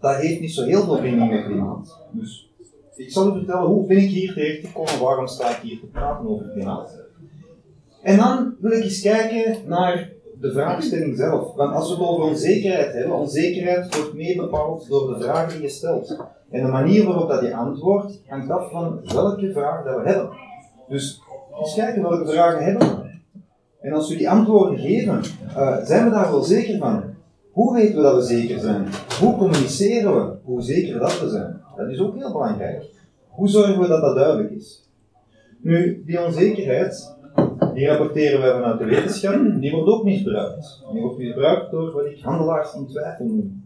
dat 0.00 0.16
heeft 0.16 0.40
niet 0.40 0.54
zo 0.54 0.64
heel 0.64 0.84
veel 0.84 1.00
binding 1.00 1.30
met 1.30 1.44
klimaat. 1.44 1.98
Dus 2.10 2.50
ik 2.96 3.10
zal 3.10 3.28
u 3.28 3.32
vertellen, 3.32 3.66
hoe 3.66 3.86
ben 3.86 3.96
ik 3.96 4.10
hier 4.10 4.32
terechtgekomen, 4.32 5.00
waarom 5.00 5.26
sta 5.26 5.50
ik 5.50 5.62
hier 5.62 5.80
te 5.80 5.86
praten 5.86 6.28
over 6.28 6.48
klimaat? 6.48 7.00
En 8.02 8.16
dan 8.16 8.54
wil 8.60 8.70
ik 8.70 8.82
eens 8.82 9.00
kijken 9.00 9.56
naar 9.66 10.10
de 10.40 10.52
vraagstelling 10.52 11.16
zelf. 11.16 11.54
Want 11.54 11.74
als 11.74 11.88
we 11.88 11.94
het 11.94 12.04
over 12.04 12.24
onzekerheid 12.24 12.92
hebben, 12.92 13.18
onzekerheid 13.18 13.96
wordt 13.96 14.14
mee 14.14 14.36
bepaald 14.36 14.88
door 14.88 15.14
de 15.14 15.24
vragen 15.24 15.52
die 15.52 15.62
je 15.62 15.68
stelt. 15.68 16.16
En 16.52 16.64
de 16.64 16.70
manier 16.70 17.04
waarop 17.04 17.28
dat 17.28 17.40
je 17.40 17.54
antwoordt, 17.54 18.22
hangt 18.26 18.50
af 18.50 18.70
van 18.70 19.00
welke 19.04 19.52
vraag 19.52 19.84
dat 19.84 20.02
we 20.02 20.08
hebben. 20.08 20.30
Dus 20.88 21.22
eens 21.58 21.74
kijken 21.74 22.02
welke 22.02 22.32
vragen 22.32 22.64
hebben 22.64 22.88
we. 22.88 23.10
En 23.80 23.92
als 23.92 24.08
we 24.08 24.16
die 24.16 24.30
antwoorden 24.30 24.78
geven, 24.78 25.20
uh, 25.56 25.76
zijn 25.84 26.04
we 26.04 26.10
daar 26.10 26.30
wel 26.30 26.42
zeker 26.42 26.78
van? 26.78 27.02
Hoe 27.52 27.74
weten 27.74 27.96
we 27.96 28.02
dat 28.02 28.14
we 28.14 28.22
zeker 28.22 28.58
zijn? 28.58 28.86
Hoe 29.20 29.36
communiceren 29.36 30.14
we 30.14 30.34
hoe 30.44 30.62
zeker 30.62 30.98
dat 30.98 31.20
we 31.20 31.28
zijn? 31.28 31.60
Dat 31.76 31.88
is 31.88 32.00
ook 32.00 32.14
heel 32.14 32.32
belangrijk. 32.32 32.84
Hoe 33.28 33.48
zorgen 33.48 33.80
we 33.80 33.88
dat 33.88 34.00
dat 34.00 34.16
duidelijk 34.16 34.50
is? 34.50 34.90
Nu, 35.60 36.02
die 36.06 36.24
onzekerheid, 36.24 37.16
die 37.74 37.86
rapporteren 37.86 38.40
wij 38.40 38.52
vanuit 38.52 38.78
de 38.78 38.84
wetenschap, 38.84 39.60
die 39.60 39.70
wordt 39.70 39.88
ook 39.88 40.04
misbruikt. 40.04 40.82
Die 40.92 41.00
wordt 41.02 41.18
misbruikt 41.18 41.70
door 41.70 41.92
wat 41.92 42.06
ik 42.06 42.20
handelaars 42.20 42.74
in 42.74 42.86
twijfel 42.86 43.24
noem. 43.24 43.64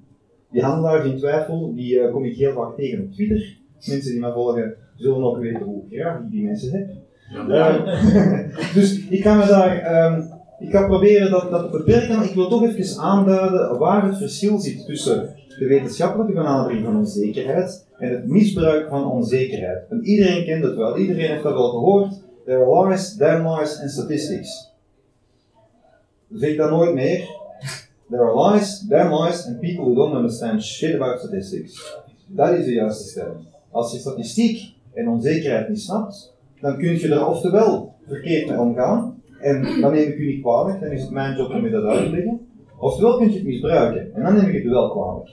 Die 0.57 0.65
handelaars 0.65 1.05
in 1.05 1.17
twijfel, 1.17 1.75
die 1.75 1.95
uh, 1.95 2.13
kom 2.13 2.25
ik 2.25 2.37
heel 2.37 2.53
vaak 2.53 2.77
tegen 2.77 3.05
op 3.05 3.13
Twitter. 3.13 3.57
Mensen 3.87 4.11
die 4.11 4.21
mij 4.21 4.33
volgen 4.33 4.75
zullen 4.97 5.23
ook 5.23 5.39
weten 5.39 5.63
hoe 5.63 5.83
graag 5.91 6.19
ik 6.19 6.31
die 6.31 6.45
mensen 6.45 6.73
heb. 6.73 6.91
Ja. 7.49 7.85
Uh, 7.85 8.75
dus 8.75 9.09
ik 9.09 9.23
ga 9.23 9.35
me 9.35 9.47
daar, 9.47 10.05
um, 10.13 10.33
ik 10.59 10.71
ga 10.71 10.87
proberen 10.87 11.31
dat, 11.31 11.51
dat 11.51 11.71
te 11.71 11.77
beperken, 11.77 12.17
maar 12.17 12.25
ik 12.25 12.35
wil 12.35 12.49
toch 12.49 12.65
even 12.65 13.01
aanduiden 13.01 13.79
waar 13.79 14.07
het 14.07 14.17
verschil 14.17 14.59
zit 14.59 14.87
tussen 14.87 15.35
de 15.59 15.67
wetenschappelijke 15.67 16.33
benadering 16.33 16.85
van 16.85 16.97
onzekerheid 16.97 17.87
en 17.99 18.11
het 18.11 18.27
misbruik 18.27 18.89
van 18.89 19.11
onzekerheid. 19.11 19.89
En 19.89 20.05
iedereen 20.05 20.45
kent 20.45 20.65
het 20.65 20.77
wel, 20.77 20.97
iedereen 20.97 21.31
heeft 21.31 21.43
dat 21.43 21.55
wel 21.55 21.71
gehoord. 21.71 22.21
There 22.45 22.65
are 22.65 22.89
lies, 22.89 23.17
damn 23.17 23.49
lies 23.49 23.81
and 23.81 23.91
statistics. 23.91 24.75
Zeg 26.31 26.51
ik 26.51 26.57
dat 26.57 26.71
nooit 26.71 26.95
meer. 26.95 27.45
There 28.09 28.23
are 28.23 28.35
lies, 28.35 28.81
damn 28.81 29.13
lies 29.13 29.47
and 29.47 29.61
people 29.61 29.85
who 29.85 29.95
don't 29.95 30.17
understand 30.17 30.63
shit 30.63 30.95
about 30.95 31.19
statistics. 31.19 31.97
Dat 32.27 32.59
is 32.59 32.65
de 32.65 32.73
juiste 32.73 33.09
stelling. 33.09 33.47
Als 33.71 33.93
je 33.93 33.99
statistiek 33.99 34.75
en 34.93 35.09
onzekerheid 35.09 35.69
niet 35.69 35.81
snapt, 35.81 36.35
dan 36.61 36.77
kun 36.77 36.99
je 36.99 37.09
er 37.09 37.27
oftewel 37.27 37.95
verkeerd 38.07 38.49
mee 38.49 38.59
omgaan, 38.59 39.23
en 39.41 39.81
dan 39.81 39.93
neem 39.93 40.09
ik 40.09 40.19
u 40.19 40.27
niet 40.27 40.43
kwalijk, 40.43 40.81
dan 40.81 40.91
is 40.91 41.03
het 41.03 41.11
mijn 41.11 41.37
job 41.37 41.51
om 41.51 41.65
je 41.65 41.71
dat 41.71 41.85
uit 41.85 42.05
te 42.05 42.11
leggen. 42.11 42.49
Oftewel 42.79 43.17
kun 43.17 43.29
je 43.29 43.35
het 43.35 43.47
misbruiken, 43.47 44.15
en 44.15 44.23
dan 44.23 44.35
neem 44.35 44.49
ik 44.49 44.63
het 44.63 44.73
wel 44.73 44.91
kwalijk. 44.91 45.31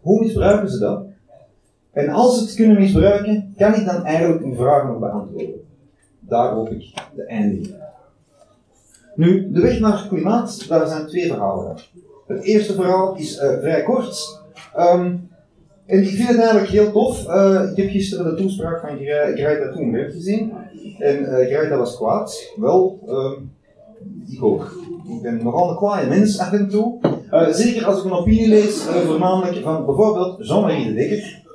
Hoe 0.00 0.20
misbruiken 0.20 0.70
ze 0.70 0.78
dat? 0.78 1.04
En 1.92 2.08
als 2.08 2.38
ze 2.38 2.44
het 2.44 2.54
kunnen 2.54 2.78
misbruiken, 2.78 3.54
kan 3.56 3.74
ik 3.74 3.84
dan 3.86 4.04
eigenlijk 4.04 4.44
een 4.44 4.56
vraag 4.56 4.86
nog 4.86 4.98
beantwoorden. 4.98 5.60
Daar 6.20 6.52
hoop 6.52 6.70
ik 6.70 6.94
de 7.14 7.24
eindigen. 7.24 7.87
Nu, 9.18 9.50
de 9.52 9.60
weg 9.60 9.80
naar 9.80 10.06
klimaat, 10.08 10.68
daar 10.68 10.86
zijn 10.86 11.06
twee 11.06 11.26
verhalen. 11.26 11.76
Het 12.26 12.42
eerste 12.42 12.72
verhaal 12.72 13.16
is 13.16 13.36
uh, 13.36 13.58
vrij 13.58 13.82
kort. 13.82 14.42
Um, 14.78 15.28
en 15.86 16.02
ik 16.02 16.08
vind 16.08 16.28
het 16.28 16.38
eigenlijk 16.38 16.68
heel 16.68 16.92
tof. 16.92 17.26
Uh, 17.26 17.70
ik 17.70 17.76
heb 17.76 17.90
gisteren 17.90 18.24
de 18.24 18.42
toespraak 18.42 18.80
van 18.80 18.98
Greta 19.34 19.72
Thunberg 19.72 20.12
gezien. 20.12 20.52
En 20.98 21.22
uh, 21.22 21.28
Greta 21.28 21.76
was 21.76 21.96
kwaad. 21.96 22.52
Wel, 22.56 23.00
uh, 23.06 24.36
ik 24.36 24.44
ook. 24.44 24.72
Ik 25.08 25.22
ben 25.22 25.40
nogal 25.42 25.70
een 25.70 25.76
kwaaie 25.76 26.08
mens 26.08 26.38
af 26.38 26.52
en 26.52 26.68
toe. 26.68 26.98
Zeker 27.50 27.86
als 27.86 27.98
ik 27.98 28.04
een 28.04 28.12
opinie 28.12 28.48
lees, 28.48 28.82
voornamelijk 28.82 29.62
van 29.62 29.86
bijvoorbeeld 29.86 30.46
Jean-Marie 30.46 30.86
de 30.86 30.94
Dekker. 30.94 31.46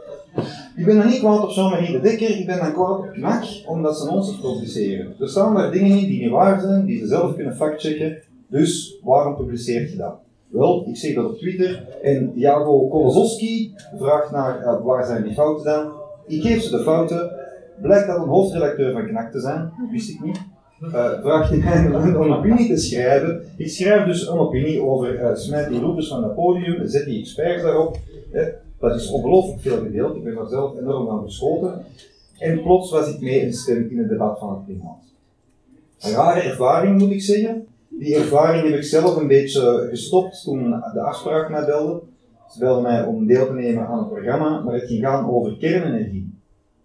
Ik 0.75 0.86
ben 0.86 0.98
dan 0.98 1.08
niet 1.08 1.20
kwaad 1.20 1.44
op 1.44 1.50
Jean-Marie 1.50 1.92
de 1.92 2.00
Dekker, 2.00 2.39
ik 2.39 2.46
ben 2.46 2.58
dan 2.58 2.74
kwaad 2.74 3.00
op 3.00 3.10
KNAK, 3.13 3.44
omdat 3.65 3.98
ze 3.98 4.10
ons 4.10 4.39
publiceren. 4.39 5.15
Er 5.20 5.30
staan 5.30 5.56
daar 5.56 5.72
dingen 5.72 5.98
in 5.98 6.08
die 6.08 6.22
niet 6.22 6.32
waar 6.32 6.60
zijn, 6.60 6.86
die 6.86 7.00
ze 7.00 7.08
zelf 7.08 7.36
kunnen 7.36 7.56
factchecken. 7.56 8.18
Dus 8.48 9.00
waarom 9.03 9.36
publiceert 9.36 9.92
je 9.92 9.98
dat? 9.98 10.15
Wel, 10.48 10.86
ik 10.88 10.98
zeg 10.98 11.15
dat 11.15 11.25
op 11.25 11.38
Twitter 11.38 11.88
en 12.01 12.32
Jago 12.36 12.88
Kolosowski 12.88 13.74
vraagt 13.98 14.32
naar 14.32 14.62
uh, 14.62 14.86
waar 14.86 15.06
zijn 15.06 15.24
die 15.24 15.34
fouten 15.34 15.65
dan. 15.65 15.92
Ik 16.27 16.42
geef 16.42 16.62
ze 16.62 16.72
de 16.72 16.84
fouten. 16.84 17.32
Blijkt 17.82 18.08
dat 18.08 18.18
een 18.18 18.27
hoofdredacteur 18.27 18.92
van 18.92 19.08
KNAK 19.08 19.32
te 19.32 19.39
zijn, 19.39 19.72
wist 19.92 20.10
ik 20.10 20.24
niet. 20.24 20.42
Uh, 20.82 21.22
vraagt 21.22 21.50
hij 21.50 21.86
een, 21.86 21.94
een, 21.94 22.34
opinie 22.34 22.68
te 22.68 22.77
schrijven. 22.77 23.44
Ik 23.58 23.70
schrijf 23.70 24.06
dus 24.06 24.27
een 24.27 24.38
opinie 24.38 24.82
over 24.82 25.20
uh, 25.20 25.36
smijt 25.36 25.70
die 25.70 25.80
roepers 25.80 26.08
van 26.08 26.24
het 26.24 26.36
podium, 26.36 26.88
zet 26.88 27.06
die 27.06 27.20
experts 27.20 27.63
daarop. 27.63 27.98
Dat 28.90 29.02
is 29.02 29.10
ongelooflijk 29.10 29.62
veel 29.62 29.78
gedeeld, 29.78 30.16
ik 30.16 30.24
ben 30.24 30.38
er 30.38 30.48
zelf 30.48 30.78
enorm 30.80 31.10
aan 31.10 31.22
verschoten. 31.22 31.86
En 32.38 32.62
plots 32.62 32.92
was 32.92 33.13
ik 33.13 33.22
mee 33.22 33.40
in 33.90 33.98
het 33.98 34.10
debat 34.10 34.40
van 34.40 34.50
het 34.50 34.66
klimaat. 34.66 35.04
Een 36.00 36.12
rare 36.12 36.42
ervaring 36.42 37.00
moet 37.00 37.12
ik 37.12 37.22
zeggen. 37.22 37.66
Die 37.90 38.16
ervaring 38.16 38.70
heb 38.70 38.78
ik 38.78 38.84
zelf 38.84 39.16
een 39.16 39.28
beetje 39.28 39.88
gestopt 39.90 40.44
toen 40.44 40.70
de 40.70 41.02
afspraak 41.02 41.50
mij 41.50 41.66
belde. 41.66 42.02
Ze 42.50 42.60
belden 42.60 42.84
mij 42.84 43.06
om 43.06 43.28
deel 43.28 43.46
te 43.46 43.54
nemen 43.54 43.88
aan 43.88 43.98
het 43.98 44.10
programma, 44.10 44.62
maar 44.62 44.74
het 44.74 44.88
ging 44.88 45.04
gaan 45.04 45.30
over 45.30 45.58
kernenergie. 45.58 46.32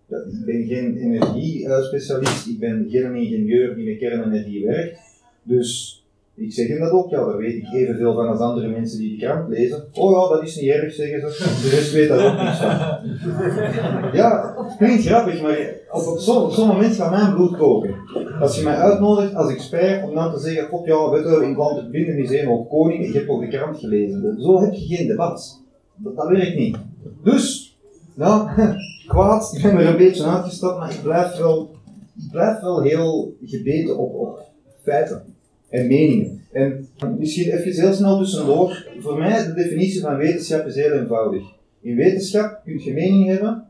Ik 0.08 0.44
ben 0.44 0.66
geen 0.66 0.96
energiespecialist, 0.96 2.46
ik 2.46 2.58
ben 2.58 2.86
geen 2.90 3.14
ingenieur 3.14 3.74
die 3.74 3.88
met 3.88 3.98
kernenergie 3.98 4.66
werkt. 4.66 4.98
Dus 5.42 5.97
ik 6.38 6.52
zeg 6.52 6.68
hem 6.68 6.80
dat 6.80 6.90
ook, 6.90 7.10
ja, 7.10 7.24
daar 7.24 7.36
weet 7.36 7.54
ik 7.54 7.72
evenveel 7.72 8.14
van 8.14 8.28
als 8.28 8.38
andere 8.38 8.68
mensen 8.68 8.98
die 8.98 9.10
de 9.10 9.24
krant 9.24 9.48
lezen. 9.48 9.84
Oh 9.92 10.10
ja, 10.10 10.34
dat 10.34 10.42
is 10.42 10.60
niet 10.60 10.70
erg, 10.70 10.92
zeggen 10.92 11.32
ze. 11.32 11.42
De 11.62 11.68
rest 11.68 11.92
weet 11.92 12.08
daar 12.08 12.32
ook 12.32 12.42
niets 12.42 12.58
van. 12.58 14.12
Ja, 14.12 14.54
klinkt 14.78 15.06
grappig, 15.06 15.42
maar 15.42 15.58
op, 15.90 16.06
op 16.06 16.18
zo'n 16.18 16.50
zo 16.52 16.66
moment 16.66 16.94
gaat 16.94 17.10
mijn 17.10 17.34
bloed 17.34 17.56
koken. 17.56 17.94
Als 18.40 18.56
je 18.56 18.64
mij 18.64 18.74
uitnodigt 18.74 19.34
als 19.34 19.52
expert 19.52 20.08
om 20.08 20.14
dan 20.14 20.32
te 20.32 20.40
zeggen, 20.40 20.68
god 20.68 20.86
ja, 20.86 21.10
weet 21.10 21.24
je, 21.24 22.06
in 22.06 22.22
het 22.22 22.32
één 22.32 22.48
ook 22.48 22.68
koning, 22.68 23.04
ik 23.04 23.14
heb 23.14 23.28
ook 23.28 23.40
de 23.40 23.48
krant 23.48 23.78
gelezen. 23.78 24.40
Zo 24.40 24.60
heb 24.60 24.72
je 24.72 24.96
geen 24.96 25.06
debat. 25.06 25.62
Dat, 25.96 26.16
dat 26.16 26.28
werkt 26.28 26.56
niet. 26.56 26.76
Dus, 27.24 27.76
nou, 28.14 28.48
kwaad, 29.08 29.52
ik 29.56 29.62
ben 29.62 29.76
er 29.76 29.86
een 29.86 29.96
beetje 29.96 30.24
uitgestapt, 30.24 30.78
maar 30.78 30.90
ik 30.90 31.02
blijf 31.02 31.36
wel, 31.36 31.70
ik 32.16 32.30
blijf 32.30 32.60
wel 32.60 32.82
heel 32.82 33.36
gebeten 33.44 33.98
op, 33.98 34.14
op 34.14 34.40
feiten 34.82 35.36
en 35.68 35.86
meningen. 35.86 36.40
En 36.52 36.88
misschien 37.18 37.52
even 37.52 37.82
heel 37.82 37.92
snel 37.92 38.18
tussendoor. 38.18 38.86
Voor 38.98 39.18
mij 39.18 39.46
de 39.46 39.54
definitie 39.54 40.00
van 40.00 40.16
wetenschap 40.16 40.66
is 40.66 40.74
heel 40.74 40.92
eenvoudig. 40.92 41.42
In 41.80 41.96
wetenschap 41.96 42.60
kun 42.64 42.84
je 42.84 42.92
mening 42.92 43.26
hebben, 43.26 43.64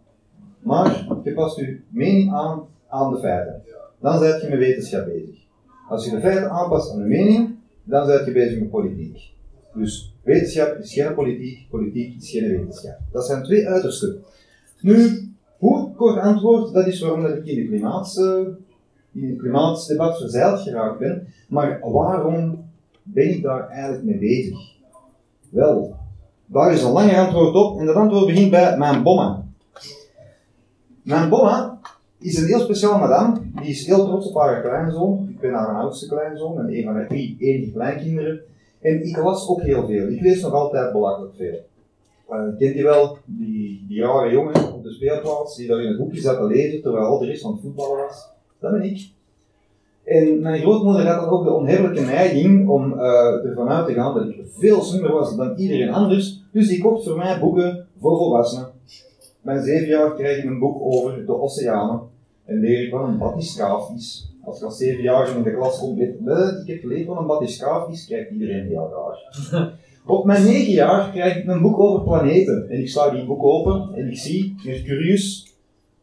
maar 0.62 1.06
je 1.24 1.32
past 1.32 1.56
je 1.56 1.80
mening 1.88 2.32
aan 2.32 2.66
aan 2.88 3.12
de 3.12 3.18
feiten. 3.20 3.62
Dan 4.00 4.20
ben 4.20 4.40
je 4.40 4.48
met 4.48 4.58
wetenschap 4.58 5.04
bezig. 5.04 5.36
Als 5.88 6.04
je 6.04 6.10
de 6.10 6.20
feiten 6.20 6.50
aanpast 6.50 6.92
aan 6.92 6.98
de 6.98 7.08
mening, 7.08 7.54
dan 7.84 8.06
ben 8.06 8.24
je 8.24 8.32
bezig 8.32 8.58
met 8.58 8.70
politiek. 8.70 9.32
Dus 9.74 10.14
wetenschap 10.22 10.76
is 10.76 10.92
geen 10.92 11.14
politiek, 11.14 11.68
politiek 11.70 12.16
is 12.20 12.30
geen 12.30 12.48
wetenschap. 12.48 12.98
Dat 13.12 13.26
zijn 13.26 13.42
twee 13.42 13.68
uitersten. 13.68 14.22
Nu, 14.80 15.28
hoe 15.58 15.94
kort 15.94 16.18
antwoord, 16.18 16.72
dat 16.72 16.86
is 16.86 17.00
waarom 17.00 17.22
dat 17.22 17.36
ik 17.36 17.46
in 17.46 17.56
de 17.56 17.66
klimaat, 17.66 18.16
uh, 18.18 18.46
in 19.12 19.28
het 19.28 19.38
klimaatdebat 19.38 20.18
verzeild 20.18 20.60
geraakt 20.60 20.98
ben. 20.98 21.26
Maar 21.48 21.80
waarom 21.80 22.64
ben 23.02 23.28
ik 23.28 23.42
daar 23.42 23.68
eigenlijk 23.68 24.04
mee 24.04 24.18
bezig? 24.18 24.58
Wel, 25.50 25.96
daar 26.46 26.72
is 26.72 26.82
een 26.82 26.92
langer 26.92 27.16
antwoord 27.16 27.54
op 27.54 27.78
en 27.78 27.86
dat 27.86 27.94
antwoord 27.94 28.26
begint 28.26 28.50
bij 28.50 28.78
mijn 28.78 29.02
bomma. 29.02 29.46
Mijn 31.02 31.28
bomma 31.28 31.80
is 32.18 32.38
een 32.38 32.46
heel 32.46 32.60
speciaal 32.60 32.98
madame, 32.98 33.40
die 33.60 33.70
is 33.70 33.86
heel 33.86 34.04
trots 34.04 34.28
op 34.28 34.34
haar 34.34 34.62
kleinzoon. 34.62 35.28
Ik 35.28 35.40
ben 35.40 35.52
haar 35.52 35.74
oudste 35.74 36.08
kleinzoon 36.08 36.58
en 36.58 36.74
een 36.74 36.84
van 36.84 36.94
haar 36.94 37.08
drie 37.08 37.36
enige 37.38 37.72
kleinkinderen. 37.72 38.40
En 38.80 39.06
ik 39.06 39.16
las 39.16 39.48
ook 39.48 39.62
heel 39.62 39.86
veel. 39.86 40.08
Ik 40.08 40.20
lees 40.20 40.40
nog 40.40 40.52
altijd 40.52 40.92
belachelijk 40.92 41.34
veel. 41.36 41.66
Uh, 42.30 42.56
kent 42.58 42.74
je 42.74 42.82
wel 42.82 43.18
die, 43.24 43.84
die 43.88 44.02
rare 44.02 44.30
jongen 44.30 44.72
op 44.72 44.82
de 44.82 44.92
speelplaats 44.92 45.56
die 45.56 45.68
daar 45.68 45.80
in 45.80 45.88
het 45.88 45.98
hoekje 45.98 46.20
zat 46.20 46.36
te 46.36 46.46
lezen 46.46 46.82
terwijl 46.82 47.04
al 47.04 47.18
de 47.18 47.26
rest 47.26 47.42
van 47.42 47.52
het 47.52 47.60
voetballen 47.60 47.96
was? 47.96 48.28
Dat 48.60 48.72
ben 48.72 48.82
ik. 48.82 49.10
En 50.04 50.40
mijn 50.40 50.60
grootmoeder 50.60 51.06
had 51.06 51.20
dan 51.20 51.30
ook 51.30 51.44
de 51.44 51.52
onheerlijke 51.52 52.00
neiging 52.00 52.68
om 52.68 52.92
uh, 52.92 53.46
ervan 53.46 53.68
uit 53.68 53.86
te 53.86 53.92
gaan 53.92 54.14
dat 54.14 54.28
ik 54.28 54.46
veel 54.46 54.82
slimmer 54.82 55.12
was 55.12 55.36
dan 55.36 55.56
iedereen 55.56 55.92
anders. 55.92 56.42
Dus 56.52 56.68
die 56.68 56.82
kocht 56.82 57.04
voor 57.04 57.16
mij 57.16 57.40
boeken 57.40 57.86
voor 58.00 58.16
volwassenen. 58.16 58.68
Mijn 59.40 59.62
zeven 59.62 59.88
jaar 59.88 60.14
krijg 60.14 60.38
ik 60.38 60.44
een 60.44 60.58
boek 60.58 60.82
over 60.82 61.26
de 61.26 61.40
oceanen. 61.40 62.00
En 62.44 62.60
leer 62.60 62.84
ik 62.84 62.90
van 62.90 63.08
een 63.08 63.18
batiscaaf 63.18 63.90
is. 63.96 64.32
Als 64.44 64.58
je 64.58 64.64
als 64.64 64.76
zevenjarige 64.76 65.36
in 65.36 65.42
de 65.42 65.54
klas 65.54 65.78
komt, 65.78 65.98
weet 65.98 66.14
ik 66.60 66.66
heb 66.66 66.80
geleerd 66.80 67.06
van 67.06 67.18
een 67.18 67.26
batiscaaf 67.26 67.88
is, 67.90 68.06
krijgt 68.06 68.30
iedereen 68.30 68.66
heel 68.66 68.90
raar. 68.92 69.72
Op 70.06 70.24
mijn 70.24 70.44
negen 70.44 70.72
jaar 70.72 71.10
krijg 71.10 71.36
ik 71.36 71.46
een 71.46 71.62
boek 71.62 71.78
over 71.78 72.02
planeten. 72.02 72.68
En 72.70 72.78
ik 72.78 72.88
sla 72.88 73.10
die 73.10 73.24
boek 73.24 73.42
open 73.42 73.94
en 73.94 74.08
ik 74.08 74.18
zie 74.18 74.54
Mercurius. 74.64 75.54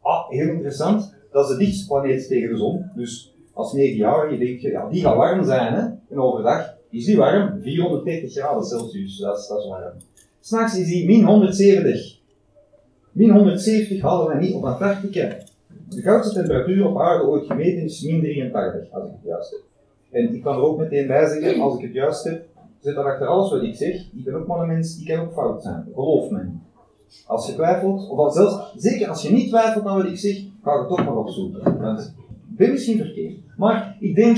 Ah, 0.01 0.29
heel 0.29 0.47
interessant. 0.47 1.14
Dat 1.35 1.49
is 1.49 1.57
de 1.57 1.63
dichtste 1.63 1.87
planeet 1.87 2.27
tegen 2.27 2.49
de 2.49 2.57
zon. 2.57 2.85
Dus 2.95 3.35
als 3.53 3.73
negenjarige 3.73 4.37
denk 4.37 4.59
je, 4.59 4.69
ja, 4.69 4.89
die 4.89 5.01
gaat 5.01 5.15
warm 5.15 5.43
zijn. 5.43 5.73
Hè? 5.73 5.81
En 5.81 6.19
overdag 6.19 6.75
is 6.89 7.05
die 7.05 7.17
warm, 7.17 7.61
440 7.61 8.31
graden 8.31 8.63
Celsius. 8.63 9.17
Dat 9.17 9.37
is, 9.37 9.67
warm. 9.67 9.93
S'nachts 10.39 10.79
is 10.79 10.87
die 10.87 11.05
min 11.05 11.23
170. 11.23 12.19
Min 13.11 13.29
170 13.29 14.01
halen 14.01 14.27
wij 14.27 14.39
niet 14.39 14.53
op 14.53 14.63
Antarctica. 14.63 15.37
De 15.89 16.01
koudste 16.01 16.33
temperatuur 16.33 16.87
op 16.87 16.99
aarde 16.99 17.23
ooit 17.23 17.45
gemeten 17.45 17.83
is 17.83 18.01
min 18.01 18.21
83, 18.21 18.91
als 18.91 19.03
ik 19.03 19.11
het 19.11 19.23
juist 19.23 19.51
heb. 19.51 19.61
En 20.11 20.35
ik 20.35 20.41
kan 20.41 20.55
er 20.55 20.61
ook 20.61 20.77
meteen 20.77 21.07
bij 21.07 21.27
zeggen, 21.27 21.61
als 21.61 21.77
ik 21.77 21.81
het 21.81 21.93
juist 21.93 22.23
heb, 22.23 22.45
zit 22.79 22.95
dat 22.95 23.05
achter 23.05 23.27
alles 23.27 23.51
wat 23.51 23.63
ik 23.63 23.75
zeg. 23.75 23.95
Ik 23.95 24.23
ben 24.23 24.35
ook 24.35 24.47
maar 24.47 24.59
een 24.59 24.67
mens, 24.67 24.99
ik 24.99 25.07
kan 25.07 25.25
ook 25.25 25.33
fout 25.33 25.63
zijn. 25.63 25.87
Geloof 25.93 26.29
me. 26.29 26.41
Als 27.25 27.47
je 27.47 27.53
twijfelt, 27.53 28.09
of 28.09 28.33
zelfs, 28.33 28.73
zeker 28.77 29.07
als 29.07 29.21
je 29.21 29.31
niet 29.31 29.49
twijfelt 29.49 29.85
aan 29.85 29.97
wat 29.97 30.05
ik 30.05 30.17
zeg, 30.17 30.53
ga 30.65 30.79
het 30.79 30.87
toch 30.87 31.05
maar 31.05 31.15
opzoeken. 31.15 31.59
Ik 32.51 32.57
ben 32.57 32.71
misschien 32.71 32.97
verkeerd. 32.97 33.35
Maar 33.57 33.97
ik 33.99 34.15
denk, 34.15 34.37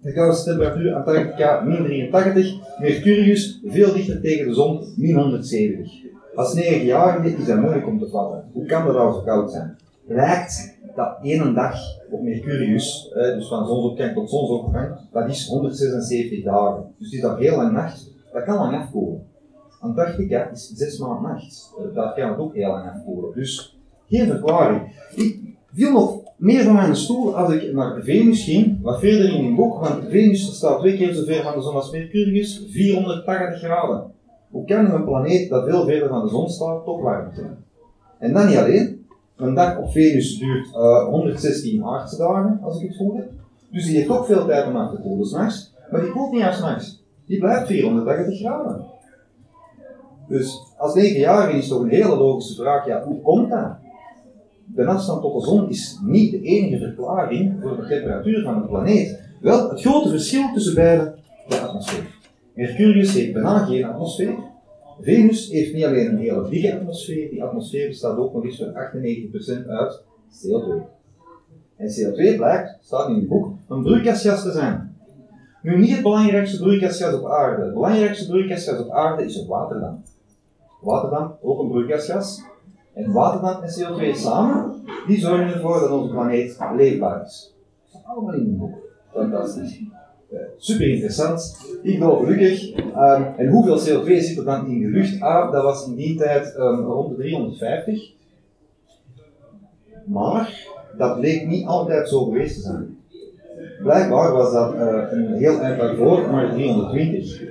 de 0.00 0.12
koudste 0.12 0.50
temperatuur 0.50 0.94
Antarctica 0.94 1.60
min 1.60 1.84
83, 1.84 2.78
Mercurius 2.80 3.60
veel 3.64 3.92
dichter 3.92 4.20
tegen 4.20 4.46
de 4.46 4.54
zon 4.54 4.80
min 4.96 5.14
170. 5.14 5.92
Als 6.34 6.60
9-jarige 6.60 7.36
is 7.36 7.46
dat 7.46 7.60
moeilijk 7.60 7.86
om 7.86 7.98
te 7.98 8.08
vatten. 8.08 8.44
Hoe 8.52 8.66
kan 8.66 8.86
dat 8.86 8.96
al 8.96 9.12
zo 9.12 9.20
koud 9.20 9.50
zijn? 9.50 9.76
Lijkt 10.06 10.78
dat 10.94 11.18
één 11.22 11.54
dag 11.54 11.78
op 12.10 12.22
Mercurius, 12.22 13.10
dus 13.14 13.48
van 13.48 13.66
zonsopgang 13.66 14.14
tot 14.14 14.30
zonsopgang, 14.30 14.96
dat 15.12 15.28
is 15.28 15.46
176 15.46 16.42
dagen. 16.44 16.84
Dus 16.98 17.12
is 17.12 17.20
dat 17.20 17.38
heel 17.38 17.56
lang 17.56 17.72
nacht, 17.72 18.12
dat 18.32 18.44
kan 18.44 18.54
lang 18.54 18.76
afkoelen. 18.76 19.26
Antarctica 19.80 20.50
is 20.50 20.72
6 20.74 20.98
maanden 20.98 21.30
nacht, 21.30 21.72
eh, 21.78 21.94
dat 21.94 22.14
kan 22.14 22.28
het 22.28 22.38
ook 22.38 22.54
heel 22.54 22.70
lang 22.70 22.90
afkoelen. 22.90 23.34
Dus 23.34 23.75
geen 24.08 24.26
verklaring. 24.26 24.80
Ik 25.14 25.40
viel 25.72 25.92
nog 25.92 26.20
meer 26.36 26.64
van 26.64 26.74
mijn 26.74 26.96
stoel 26.96 27.36
als 27.36 27.52
ik 27.52 27.72
naar 27.72 28.02
Venus 28.02 28.44
ging, 28.44 28.82
wat 28.82 29.00
verder 29.00 29.32
in 29.32 29.42
mijn 29.42 29.54
boek, 29.54 29.80
want 29.80 30.04
Venus 30.08 30.56
staat 30.56 30.78
twee 30.78 30.96
keer 30.96 31.12
zo 31.12 31.24
ver 31.24 31.42
van 31.42 31.54
de 31.54 31.62
zon 31.62 31.74
als 31.74 31.90
Mercurius, 31.90 32.66
480 32.70 33.58
graden. 33.58 34.04
Hoe 34.50 34.64
kan 34.64 34.90
een 34.90 35.04
planeet 35.04 35.48
dat 35.48 35.64
veel 35.64 35.84
verder 35.84 36.08
van 36.08 36.22
de 36.22 36.28
zon 36.28 36.48
staat 36.48 36.84
toch 36.84 37.00
warm 37.00 37.34
zijn? 37.34 37.56
En 38.18 38.32
dan 38.32 38.46
niet 38.46 38.56
alleen, 38.56 39.06
een 39.36 39.54
dag 39.54 39.78
op 39.78 39.90
Venus 39.90 40.38
duurt 40.38 40.66
uh, 40.66 40.74
eh, 40.74 41.08
116 41.08 41.84
aardse 41.84 42.16
dagen, 42.16 42.60
als 42.62 42.80
ik 42.80 42.88
het 42.88 42.96
goed 42.96 43.16
heb. 43.16 43.30
Dus 43.70 43.84
die 43.84 43.96
heeft 43.96 44.08
ook 44.08 44.26
veel 44.26 44.46
tijd 44.46 44.66
om 44.66 44.76
af 44.76 44.90
te 44.90 45.00
koelen 45.00 45.26
s'nachts. 45.26 45.74
Maar 45.90 46.00
die 46.00 46.10
koelt 46.10 46.32
niet 46.32 46.42
af 46.42 46.54
s'nachts. 46.54 47.04
Die 47.26 47.38
blijft 47.38 47.66
480 47.66 48.38
graden. 48.38 48.84
Dus 50.28 50.62
als 50.76 50.98
9-jarige 50.98 51.58
is 51.58 51.68
toch 51.68 51.82
een 51.82 51.88
hele 51.88 52.16
logische 52.16 52.54
vraag, 52.54 52.86
ja, 52.86 53.04
hoe 53.04 53.20
komt 53.20 53.50
dat? 53.50 53.70
De 54.66 54.86
afstand 54.86 55.22
tot 55.22 55.40
de 55.40 55.46
zon 55.46 55.68
is 55.68 55.98
niet 56.04 56.30
de 56.30 56.40
enige 56.40 56.84
verklaring 56.84 57.56
voor 57.62 57.76
de 57.76 57.86
temperatuur 57.86 58.42
van 58.42 58.60
de 58.62 58.68
planeet. 58.68 59.20
Wel, 59.40 59.70
het 59.70 59.80
grote 59.80 60.08
verschil 60.08 60.52
tussen 60.54 60.74
beide, 60.74 61.14
de 61.48 61.58
atmosfeer. 61.58 62.14
Mercurius 62.54 63.14
heeft 63.14 63.32
bijna 63.32 63.64
geen 63.64 63.84
atmosfeer, 63.84 64.34
Venus 65.00 65.48
heeft 65.50 65.72
niet 65.72 65.84
alleen 65.84 66.06
een 66.06 66.18
hele 66.18 66.48
dikke 66.48 66.74
atmosfeer, 66.74 67.30
die 67.30 67.44
atmosfeer 67.44 67.88
bestaat 67.88 68.18
ook 68.18 68.32
nog 68.32 68.44
eens 68.44 68.56
voor 68.56 69.62
98% 69.64 69.66
uit 69.66 70.02
CO2. 70.28 70.94
En 71.76 71.88
CO2 71.88 72.36
blijkt, 72.36 72.78
staat 72.80 73.08
in 73.08 73.14
het 73.14 73.28
boek, 73.28 73.54
een 73.68 73.82
broeikasgas 73.82 74.42
te 74.42 74.50
zijn. 74.50 74.96
Nu, 75.62 75.78
niet 75.78 75.90
het 75.90 76.02
belangrijkste 76.02 76.58
broeikasgas 76.58 77.14
op 77.14 77.26
aarde. 77.26 77.64
Het 77.64 77.74
belangrijkste 77.74 78.26
broeikasgas 78.26 78.80
op 78.80 78.90
aarde 78.90 79.24
is 79.24 79.34
het 79.34 79.46
waterdamp. 79.46 80.06
Waterdamp, 80.80 81.38
ook 81.42 81.60
een 81.60 81.68
broeikasgas. 81.68 82.42
En 82.96 83.12
waterdamp 83.12 83.62
en 83.62 83.68
CO2 83.68 84.16
samen, 84.16 84.74
die 85.06 85.18
zorgen 85.18 85.54
ervoor 85.54 85.80
dat 85.80 85.90
onze 85.90 86.12
planeet 86.12 86.58
leefbaar 86.76 87.24
is. 87.24 87.54
Dat 87.80 87.88
staat 87.88 88.02
allemaal 88.04 88.34
in 88.34 88.56
boek. 88.58 88.74
Fantastisch. 89.12 89.80
Eh, 90.30 90.38
super 90.56 90.88
interessant. 90.88 91.56
Ik 91.82 91.98
ben 91.98 92.16
gelukkig. 92.16 92.76
Um, 92.76 93.24
en 93.36 93.48
hoeveel 93.48 93.78
CO2 93.78 94.06
zit 94.06 94.38
er 94.38 94.44
dan 94.44 94.66
in 94.66 94.80
de 94.80 94.88
lucht? 94.88 95.20
Ah, 95.20 95.52
dat 95.52 95.62
was 95.62 95.86
in 95.86 95.94
die 95.94 96.16
tijd 96.16 96.54
um, 96.58 96.84
rond 96.84 97.08
de 97.08 97.16
350. 97.16 98.12
Maar 100.04 100.66
dat 100.98 101.20
bleek 101.20 101.46
niet 101.46 101.66
altijd 101.66 102.08
zo 102.08 102.24
geweest 102.24 102.54
te 102.54 102.60
zijn. 102.60 102.98
Blijkbaar 103.82 104.32
was 104.32 104.52
dat 104.52 104.74
uh, 104.74 105.02
een 105.10 105.32
heel 105.32 105.60
eind 105.60 105.80
daarvoor 105.80 106.30
maar 106.30 106.52
320. 106.52 107.42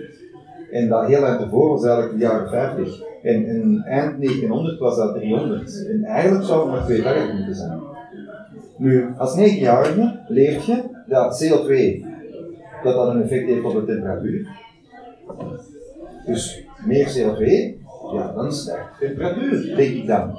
En 0.71 0.89
dat 0.89 1.07
heel 1.07 1.23
eind 1.23 1.41
ervoor 1.41 1.69
was 1.69 1.83
eigenlijk 1.83 2.13
de 2.13 2.25
jaren 2.25 2.49
50. 2.49 3.04
En, 3.25 3.45
en 3.45 3.83
eind 3.85 4.21
1900 4.21 4.79
was 4.79 4.97
dat 4.97 5.15
300. 5.15 5.87
En 5.87 6.03
eigenlijk 6.03 6.45
zou 6.45 6.61
het 6.61 6.71
maar 6.71 6.85
280 6.85 7.35
moeten 7.35 7.55
zijn. 7.55 7.79
Nu, 8.77 9.13
als 9.17 9.37
9-jarige 9.37 10.19
leert 10.27 10.65
je 10.65 10.83
dat 11.07 11.43
CO2 11.43 12.05
dat 12.83 12.95
dat 12.95 13.07
een 13.07 13.21
effect 13.21 13.47
heeft 13.47 13.63
op 13.63 13.73
de 13.73 13.85
temperatuur. 13.85 14.47
Dus 16.25 16.63
meer 16.85 17.07
CO2, 17.07 17.45
ja, 18.13 18.33
dan 18.35 18.53
stijgt 18.53 18.99
de 18.99 19.05
temperatuur, 19.05 19.75
denk 19.75 19.95
ik 19.95 20.07
dan. 20.07 20.37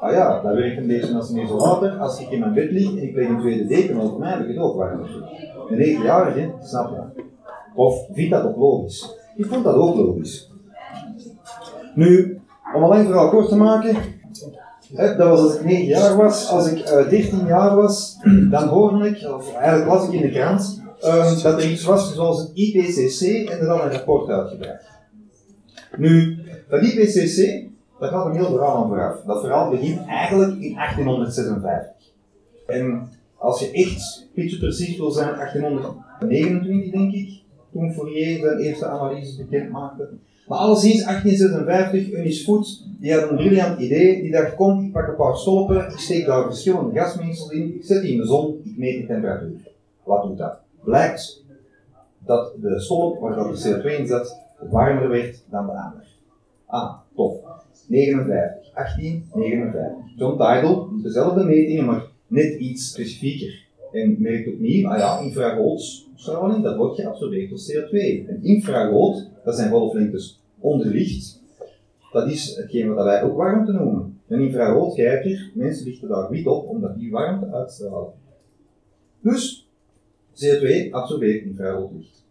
Ah 0.00 0.12
ja, 0.12 0.42
dat 0.42 0.54
werkt 0.54 0.76
een 0.76 0.86
beetje 0.86 1.14
als 1.14 1.30
een 1.30 1.42
isolator. 1.42 1.90
Als 1.90 2.20
ik 2.20 2.30
in 2.30 2.40
mijn 2.40 2.54
bed 2.54 2.70
lig 2.70 2.88
en 2.88 3.02
ik 3.02 3.14
leg 3.14 3.28
een 3.28 3.40
tweede 3.40 3.66
deken 3.66 4.00
over 4.00 4.18
mij, 4.18 4.30
heb 4.30 4.40
ik 4.40 4.48
het 4.48 4.58
ook 4.58 4.76
warmer. 4.76 5.08
Een 5.68 5.78
negenjarige 5.78 6.52
snap 6.60 6.96
dat. 6.96 7.24
Of 7.74 8.06
vindt 8.12 8.30
dat 8.30 8.44
ook 8.44 8.56
logisch. 8.56 9.16
Ik 9.36 9.46
vond 9.46 9.64
dat 9.64 9.74
ook 9.74 9.96
logisch. 9.96 10.51
Nu, 11.94 12.40
om 12.74 12.82
een 12.82 12.88
lang 12.88 13.06
verhaal 13.06 13.28
kort 13.28 13.48
te 13.48 13.56
maken, 13.56 13.96
dat 14.96 15.16
was 15.16 15.40
als 15.40 15.54
ik 15.54 15.64
9 15.64 15.84
jaar 15.84 16.16
was. 16.16 16.48
Als 16.48 16.70
ik 16.70 16.78
uh, 16.78 17.00
eh, 17.00 17.08
13 17.08 17.46
jaar 17.46 17.76
was, 17.76 18.18
dan 18.50 18.68
hoorde 18.68 19.08
ik, 19.08 19.30
of 19.30 19.54
eigenlijk 19.54 19.90
las 19.90 20.06
ik 20.06 20.12
in 20.12 20.22
de 20.22 20.30
krant, 20.30 20.82
um, 21.04 21.42
dat 21.42 21.62
er 21.62 21.70
iets 21.70 21.84
was 21.84 22.14
zoals 22.14 22.38
het 22.38 22.50
IPCC 22.54 23.48
en 23.48 23.58
er 23.58 23.66
dan 23.66 23.80
een 23.80 23.92
rapport 23.92 24.28
uitgebracht. 24.28 24.90
Nu, 25.96 26.38
dat 26.68 26.82
IPCC, 26.82 27.64
daar 27.98 28.10
gaat 28.10 28.26
een 28.26 28.36
heel 28.36 28.50
verhaal 28.50 28.82
aan 28.82 28.88
vooraf. 28.88 29.22
Dat 29.26 29.40
verhaal 29.40 29.70
begint 29.70 30.06
eigenlijk 30.06 30.60
in 30.60 30.74
1856. 30.74 31.90
En 32.66 33.08
als 33.36 33.60
je 33.60 33.70
echt 33.70 34.28
beetje 34.34 34.58
precies 34.58 34.96
wil 34.96 35.10
zijn, 35.10 35.34
1829 35.34 36.90
denk 36.90 37.12
ik, 37.12 37.40
toen 37.72 37.92
Fourier 37.92 38.40
zijn 38.40 38.58
eerste 38.58 38.86
analyses 38.86 39.36
bekend 39.36 39.70
maakte. 39.70 40.08
Maar 40.46 40.58
alleszins 40.58 41.04
1856, 41.04 42.12
Eunice 42.12 42.44
Voet, 42.44 42.86
die 42.98 43.12
had 43.12 43.30
een 43.30 43.36
briljant 43.36 43.80
idee. 43.80 44.22
Die 44.22 44.30
dacht, 44.30 44.54
kom, 44.54 44.84
ik 44.84 44.92
pak 44.92 45.08
een 45.08 45.16
paar 45.16 45.36
stolpen, 45.36 45.76
ik 45.76 45.98
steek 45.98 46.26
daar 46.26 46.44
verschillende 46.44 47.00
gasmengsels 47.00 47.50
in, 47.50 47.74
ik 47.74 47.84
zet 47.84 48.02
die 48.02 48.12
in 48.12 48.20
de 48.20 48.26
zon, 48.26 48.60
ik 48.64 48.78
meet 48.78 49.00
de 49.00 49.06
temperatuur. 49.06 49.70
Wat 50.04 50.22
doet 50.22 50.38
dat? 50.38 50.62
blijkt 50.84 51.44
dat 52.18 52.54
de 52.60 52.80
stolp 52.80 53.20
waar 53.20 53.34
dat 53.34 53.56
de 53.56 53.80
CO2 53.82 53.98
in 53.98 54.06
zat 54.06 54.40
warmer 54.70 55.08
werd 55.08 55.44
dan 55.50 55.66
de 55.66 55.72
ander. 55.72 56.06
Ah, 56.66 56.98
tof. 57.14 57.36
59, 57.86 58.74
18, 58.74 59.28
59. 59.34 59.90
John 60.16 60.32
Tidal, 60.32 60.88
dezelfde 61.02 61.44
metingen, 61.44 61.84
maar 61.84 62.02
net 62.26 62.54
iets 62.54 62.88
specifieker. 62.90 63.61
En 63.92 64.16
merkt 64.18 64.48
opnieuw, 64.48 64.88
ah 64.88 64.98
ja, 64.98 65.18
infraroodstraling, 65.18 66.62
dat 66.62 66.76
wordt 66.76 67.00
geabsorbeerd 67.00 67.50
door 67.50 67.58
CO2. 67.58 68.28
En 68.28 68.38
infrarood, 68.42 69.30
dat 69.44 69.56
zijn 69.56 69.70
golflengtes 69.70 70.40
onder 70.58 70.86
licht. 70.86 71.40
Dat 72.12 72.30
is 72.30 72.56
hetgeen 72.56 72.94
wat 72.94 73.04
wij 73.04 73.22
ook 73.22 73.36
warmte 73.36 73.72
noemen. 73.72 74.20
Een 74.28 74.40
infraroodkijker, 74.40 75.50
mensen 75.54 75.86
lichten 75.86 76.08
daar 76.08 76.30
wit 76.30 76.46
op 76.46 76.68
omdat 76.68 76.98
die 76.98 77.10
warmte 77.10 77.52
uitstralen. 77.52 78.12
Dus 79.20 79.68
CO2 80.34 80.90
absorbeert 80.90 81.44
infraroodlicht. 81.44 82.24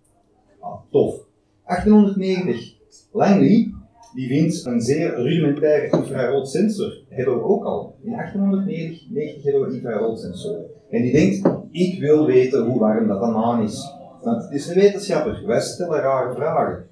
Ah, 0.60 0.80
tof. 0.89 1.30
1890. 1.65 2.76
Langley, 3.12 3.74
die 4.13 4.28
vindt 4.28 4.65
een 4.65 4.82
zeer 4.82 5.15
rudimentaire 5.15 5.97
infraroodsensor. 5.97 6.97
Hebben 7.10 7.36
we 7.36 7.43
ook 7.43 7.63
al. 7.63 7.95
In 8.04 8.12
1890 8.12 9.43
hebben 9.43 9.62
we 9.62 9.74
infraroodsensoren. 9.76 10.65
En 10.91 11.01
die 11.01 11.12
denkt, 11.12 11.49
ik 11.71 11.99
wil 11.99 12.25
weten 12.25 12.65
hoe 12.65 12.80
warm 12.80 13.08
dat 13.08 13.21
een 13.21 13.32
maan 13.32 13.63
is. 13.63 13.95
Want 14.21 14.43
het 14.43 14.51
is 14.51 14.67
een 14.67 14.75
wetenschapper, 14.75 15.43
wij 15.45 15.62
stellen 15.62 16.01
rare 16.01 16.34
vragen. 16.34 16.86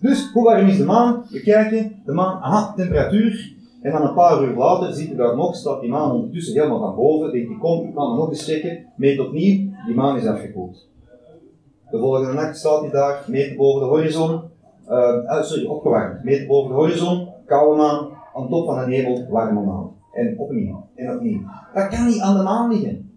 Dus, 0.00 0.30
hoe 0.32 0.44
warm 0.44 0.66
is 0.66 0.76
de 0.76 0.84
maan? 0.84 1.24
We 1.30 1.40
kijken, 1.40 2.02
de 2.04 2.12
maan, 2.12 2.42
aha, 2.42 2.72
temperatuur. 2.76 3.56
En 3.82 3.92
dan 3.92 4.02
een 4.02 4.14
paar 4.14 4.42
uur 4.42 4.56
later 4.56 4.92
ziet 4.92 5.12
u 5.12 5.16
daar 5.16 5.36
nog, 5.36 5.54
staat 5.54 5.80
die 5.80 5.90
maan 5.90 6.12
ondertussen 6.12 6.54
helemaal 6.54 6.80
van 6.80 6.94
boven. 6.94 7.32
Denkt 7.32 7.48
hij, 7.48 7.58
kom, 7.58 7.88
ik 7.88 7.94
kan 7.94 8.16
nog 8.16 8.28
eens 8.28 8.44
checken. 8.44 8.86
Meet 8.96 9.20
opnieuw, 9.20 9.70
die 9.86 9.94
maan 9.94 10.16
is 10.16 10.26
afgekoeld. 10.26 10.88
De 11.90 11.98
volgende 11.98 12.32
nacht 12.32 12.58
staat 12.58 12.80
hij 12.80 12.90
daar, 12.90 13.24
meet 13.26 13.56
boven 13.56 13.80
de 13.80 13.86
horizon. 13.86 14.40
Uh, 14.88 15.42
sorry, 15.42 15.66
opgewarmd. 15.66 16.24
Meet 16.24 16.46
boven 16.46 16.68
de 16.70 16.76
horizon, 16.76 17.28
koude 17.46 17.76
maan. 17.76 18.08
Aan 18.34 18.48
top 18.48 18.66
van 18.66 18.84
de 18.84 18.94
hemel, 18.94 19.26
warme 19.28 19.60
maan. 19.60 19.87
En 20.18 20.38
opnieuw, 20.38 20.86
en 20.94 21.14
opnieuw. 21.14 21.40
Dat 21.74 21.88
kan 21.88 22.06
niet 22.06 22.20
aan 22.20 22.36
de 22.36 22.42
maan 22.42 22.72
liggen. 22.72 23.10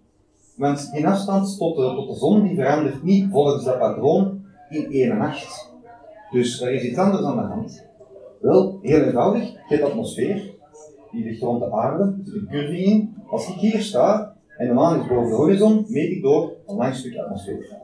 Want 0.56 0.92
die 0.92 1.08
afstand 1.08 1.58
tot 1.58 1.76
de, 1.76 1.82
tot 1.82 2.08
de 2.08 2.16
zon 2.16 2.44
die 2.44 2.56
verandert 2.56 3.04
niet 3.04 3.32
volgens 3.32 3.64
dat 3.64 3.80
patroon 3.80 4.42
in 4.70 4.92
één 4.92 5.18
nacht. 5.18 5.72
Dus 6.32 6.62
er 6.62 6.74
is 6.74 6.84
iets 6.84 6.98
anders 6.98 7.24
aan 7.24 7.36
de 7.36 7.42
hand. 7.42 7.86
Wel, 8.42 8.80
heel 8.82 9.02
eenvoudig, 9.02 9.52
je 9.52 9.76
hebt 9.76 9.84
atmosfeer, 9.84 10.54
die 11.12 11.24
ligt 11.24 11.42
rond 11.42 11.60
de 11.60 11.72
aarde, 11.72 12.04
er 12.04 12.24
zit 12.24 12.34
een 12.34 12.48
curve 12.48 12.78
in. 12.78 13.16
Als 13.30 13.50
ik 13.50 13.56
hier 13.56 13.82
sta 13.82 14.36
en 14.58 14.68
de 14.68 14.74
maan 14.74 15.00
is 15.00 15.08
boven 15.08 15.30
de 15.30 15.36
horizon, 15.36 15.86
meet 15.88 16.12
ik 16.12 16.22
door 16.22 16.54
een 16.68 16.76
lang 16.76 16.96
stuk 16.96 17.18
atmosfeer. 17.18 17.78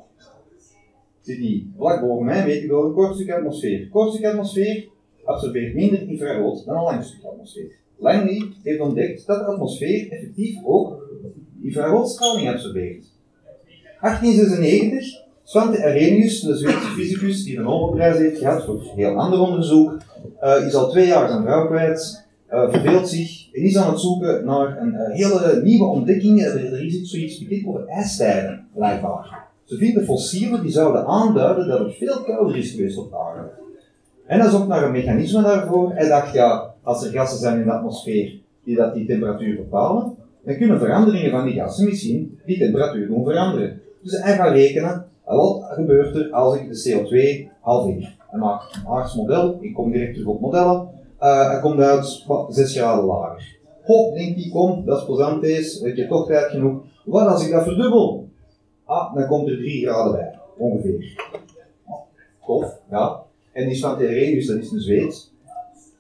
Zit 1.22 1.38
die 1.38 1.74
vlak 1.78 2.02
boven 2.02 2.26
mij, 2.26 2.46
meet 2.46 2.64
ik 2.64 2.70
door 2.70 2.86
een 2.86 2.94
kort 2.94 3.16
stuk 3.16 3.32
atmosfeer. 3.32 3.90
Kort 3.90 4.14
stuk 4.14 4.26
atmosfeer 4.26 4.88
absorbeert 5.26 5.74
minder 5.74 6.08
infrarood 6.08 6.66
dan 6.66 6.78
een 6.78 6.84
lang 6.84 7.04
stuk 7.04 7.24
atmosfeer. 7.24 7.86
Langley 8.00 8.44
heeft 8.64 8.80
ontdekt 8.80 9.28
dat 9.28 9.40
de 9.40 9.46
atmosfeer 9.46 10.12
effectief 10.12 10.64
ook 10.64 11.10
infraroodstraling 11.62 12.50
absorbeert. 12.50 13.06
1896, 14.02 15.26
Svante 15.44 15.84
Arrhenius, 15.84 16.40
de 16.40 16.58
Zweedse 16.58 16.88
fysicus 16.88 17.44
die 17.44 17.56
de 17.56 17.62
Nobelprijs 17.62 18.18
heeft 18.18 18.38
gehad 18.38 18.66
voor 18.66 18.82
heel 18.96 19.16
ander 19.16 19.40
onderzoek, 19.40 19.98
uh, 20.44 20.66
is 20.66 20.74
al 20.74 20.90
twee 20.90 21.08
jaar 21.08 21.30
zijn 21.30 21.44
vrouw 21.44 21.68
kwijt, 21.68 22.26
uh, 22.52 22.70
verveelt 22.72 23.10
zich 23.10 23.54
en 23.54 23.62
is 23.62 23.78
aan 23.78 23.92
het 23.92 24.00
zoeken 24.00 24.46
naar 24.46 24.82
een 24.82 24.94
uh, 24.94 25.16
hele 25.16 25.62
nieuwe 25.64 25.86
ontdekking. 25.86 26.42
Er 26.42 26.86
is 26.86 27.02
zoiets 27.02 27.40
bekend 27.40 27.68
over 27.68 27.88
ijstijden, 27.88 28.68
blijkbaar. 28.74 29.46
Ze 29.64 29.78
vinden 29.78 30.06
fossielen 30.06 30.62
die 30.62 30.72
zouden 30.72 31.06
aanduiden 31.06 31.68
dat 31.68 31.80
het 31.80 31.96
veel 31.96 32.24
kouder 32.24 32.58
is 32.58 32.72
geweest 32.72 32.98
op 32.98 33.14
aarde. 33.14 33.50
En 34.26 34.40
hij 34.40 34.50
zocht 34.50 34.68
naar 34.68 34.84
een 34.84 34.92
mechanisme 34.92 35.42
daarvoor. 35.42 35.92
Hij 35.94 36.08
dacht, 36.08 36.34
ja, 36.34 36.74
als 36.88 37.06
er 37.06 37.12
gassen 37.12 37.40
zijn 37.40 37.60
in 37.60 37.66
de 37.66 37.72
atmosfeer 37.72 38.40
die 38.64 38.76
dat 38.76 38.94
die 38.94 39.06
temperatuur 39.06 39.56
bepalen, 39.56 40.16
dan 40.44 40.58
kunnen 40.58 40.80
veranderingen 40.80 41.32
van 41.32 41.46
die 41.46 41.54
gassen 41.54 41.86
misschien 41.86 42.40
die 42.46 42.58
temperatuur 42.58 43.08
doen 43.08 43.24
veranderen. 43.24 43.82
Dus 44.02 44.20
hij 44.22 44.36
gaat 44.36 44.52
rekenen, 44.52 45.06
wat 45.26 45.64
gebeurt 45.70 46.16
er 46.16 46.32
als 46.32 46.56
ik 46.56 46.70
de 46.70 46.92
CO2 46.92 47.48
halveer? 47.62 48.16
Hij 48.18 48.40
maakt 48.40 48.76
een 48.76 48.88
aards 48.88 49.16
model, 49.16 49.58
ik 49.62 49.74
kom 49.74 49.92
direct 49.92 50.14
terug 50.14 50.28
op 50.28 50.42
modellen, 50.42 50.90
uh, 51.22 51.50
hij 51.52 51.60
komt 51.60 51.80
uit 51.80 52.26
6 52.50 52.76
graden 52.76 53.06
lager. 53.06 53.58
Ho, 53.84 54.14
denkt 54.14 54.40
hij, 54.42 54.50
kom, 54.50 54.86
dat 54.86 54.98
is 54.98 55.06
plezant 55.06 55.42
deze, 55.42 55.88
ik 55.88 55.98
heb 55.98 56.10
toch 56.10 56.28
tijd 56.28 56.52
genoeg. 56.52 56.84
Wat 57.06 57.28
als 57.28 57.46
ik 57.46 57.52
dat 57.52 57.64
verdubbel? 57.64 58.28
Ah, 58.86 59.16
dan 59.16 59.28
komt 59.28 59.48
er 59.48 59.58
3 59.58 59.86
graden 59.86 60.12
bij, 60.12 60.40
ongeveer. 60.58 61.26
Tof, 62.46 62.80
ja. 62.90 63.22
En 63.54 63.68
die 63.68 63.76
Svante 63.76 64.04
Arrhenius, 64.04 64.48
dat 64.48 64.58
is 64.58 64.72
een 64.72 64.80
Zweed. 64.80 65.36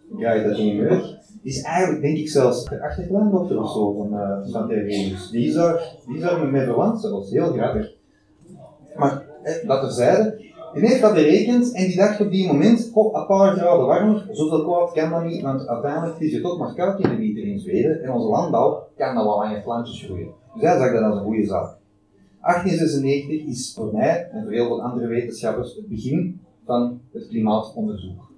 Dan 0.10 0.20
krijg 0.20 0.42
je 0.42 0.50
dat 0.50 0.58
in 0.58 0.66
je 0.66 1.16
Die 1.42 1.52
is 1.52 1.62
eigenlijk, 1.62 2.02
denk 2.02 2.18
ik, 2.18 2.30
zelfs 2.30 2.66
de 2.66 2.84
achterkleinkdochter 2.84 3.62
of 3.62 3.72
zo 3.72 3.94
van 3.94 4.14
uh, 4.14 4.56
Arrhenius. 4.56 5.30
Die 5.30 5.54
daar, 5.54 5.96
die 6.08 6.20
met 6.20 6.52
mij 6.52 6.64
verwant 6.64 7.02
zelfs, 7.02 7.32
heel 7.32 7.52
grappig. 7.52 7.96
Maar, 8.96 9.26
eh, 9.44 9.68
dat 9.68 9.82
terzijde, 9.82 10.38
die 10.74 10.88
heeft 10.88 11.02
dat 11.02 11.14
berekend 11.14 11.74
en 11.74 11.86
die 11.86 11.96
dacht 11.96 12.22
op 12.22 12.32
die 12.32 12.48
moment, 12.48 12.92
op 12.94 13.16
een 13.16 13.26
paar 13.26 13.56
graden 13.56 13.86
warmer, 13.86 14.28
zoveel 14.32 14.64
kwaad 14.64 14.92
kan 14.92 15.10
dat 15.10 15.24
niet, 15.24 15.42
want 15.42 15.68
uiteindelijk 15.68 16.20
is 16.20 16.34
het 16.34 16.42
toch 16.42 16.60
maar 16.60 16.74
koud 16.74 17.00
in 17.00 17.10
de 17.10 17.16
winter 17.16 17.44
in 17.44 17.60
Zweden 17.60 18.04
en 18.04 18.12
onze 18.12 18.28
landbouw 18.28 18.88
kan 18.96 19.16
dat 19.16 19.24
wel 19.24 19.44
aan 19.44 19.54
je 19.54 19.62
plantjes 19.62 20.04
groeien. 20.04 20.30
Dus 20.54 20.64
hij 20.64 20.78
zag 20.78 20.94
dat 20.94 21.04
als 21.04 21.16
een 21.16 21.24
goede 21.24 21.46
zaak. 21.46 21.76
1896 22.42 23.48
is 23.48 23.74
voor 23.76 23.94
mij 23.94 24.30
en 24.32 24.44
voor 24.44 24.52
heel 24.52 24.68
veel 24.68 24.82
andere 24.82 25.08
wetenschappers 25.08 25.76
het 25.76 25.88
begin 25.88 26.40
van 26.66 27.00
het 27.14 27.28
klimaatonderzoek. 27.28 28.32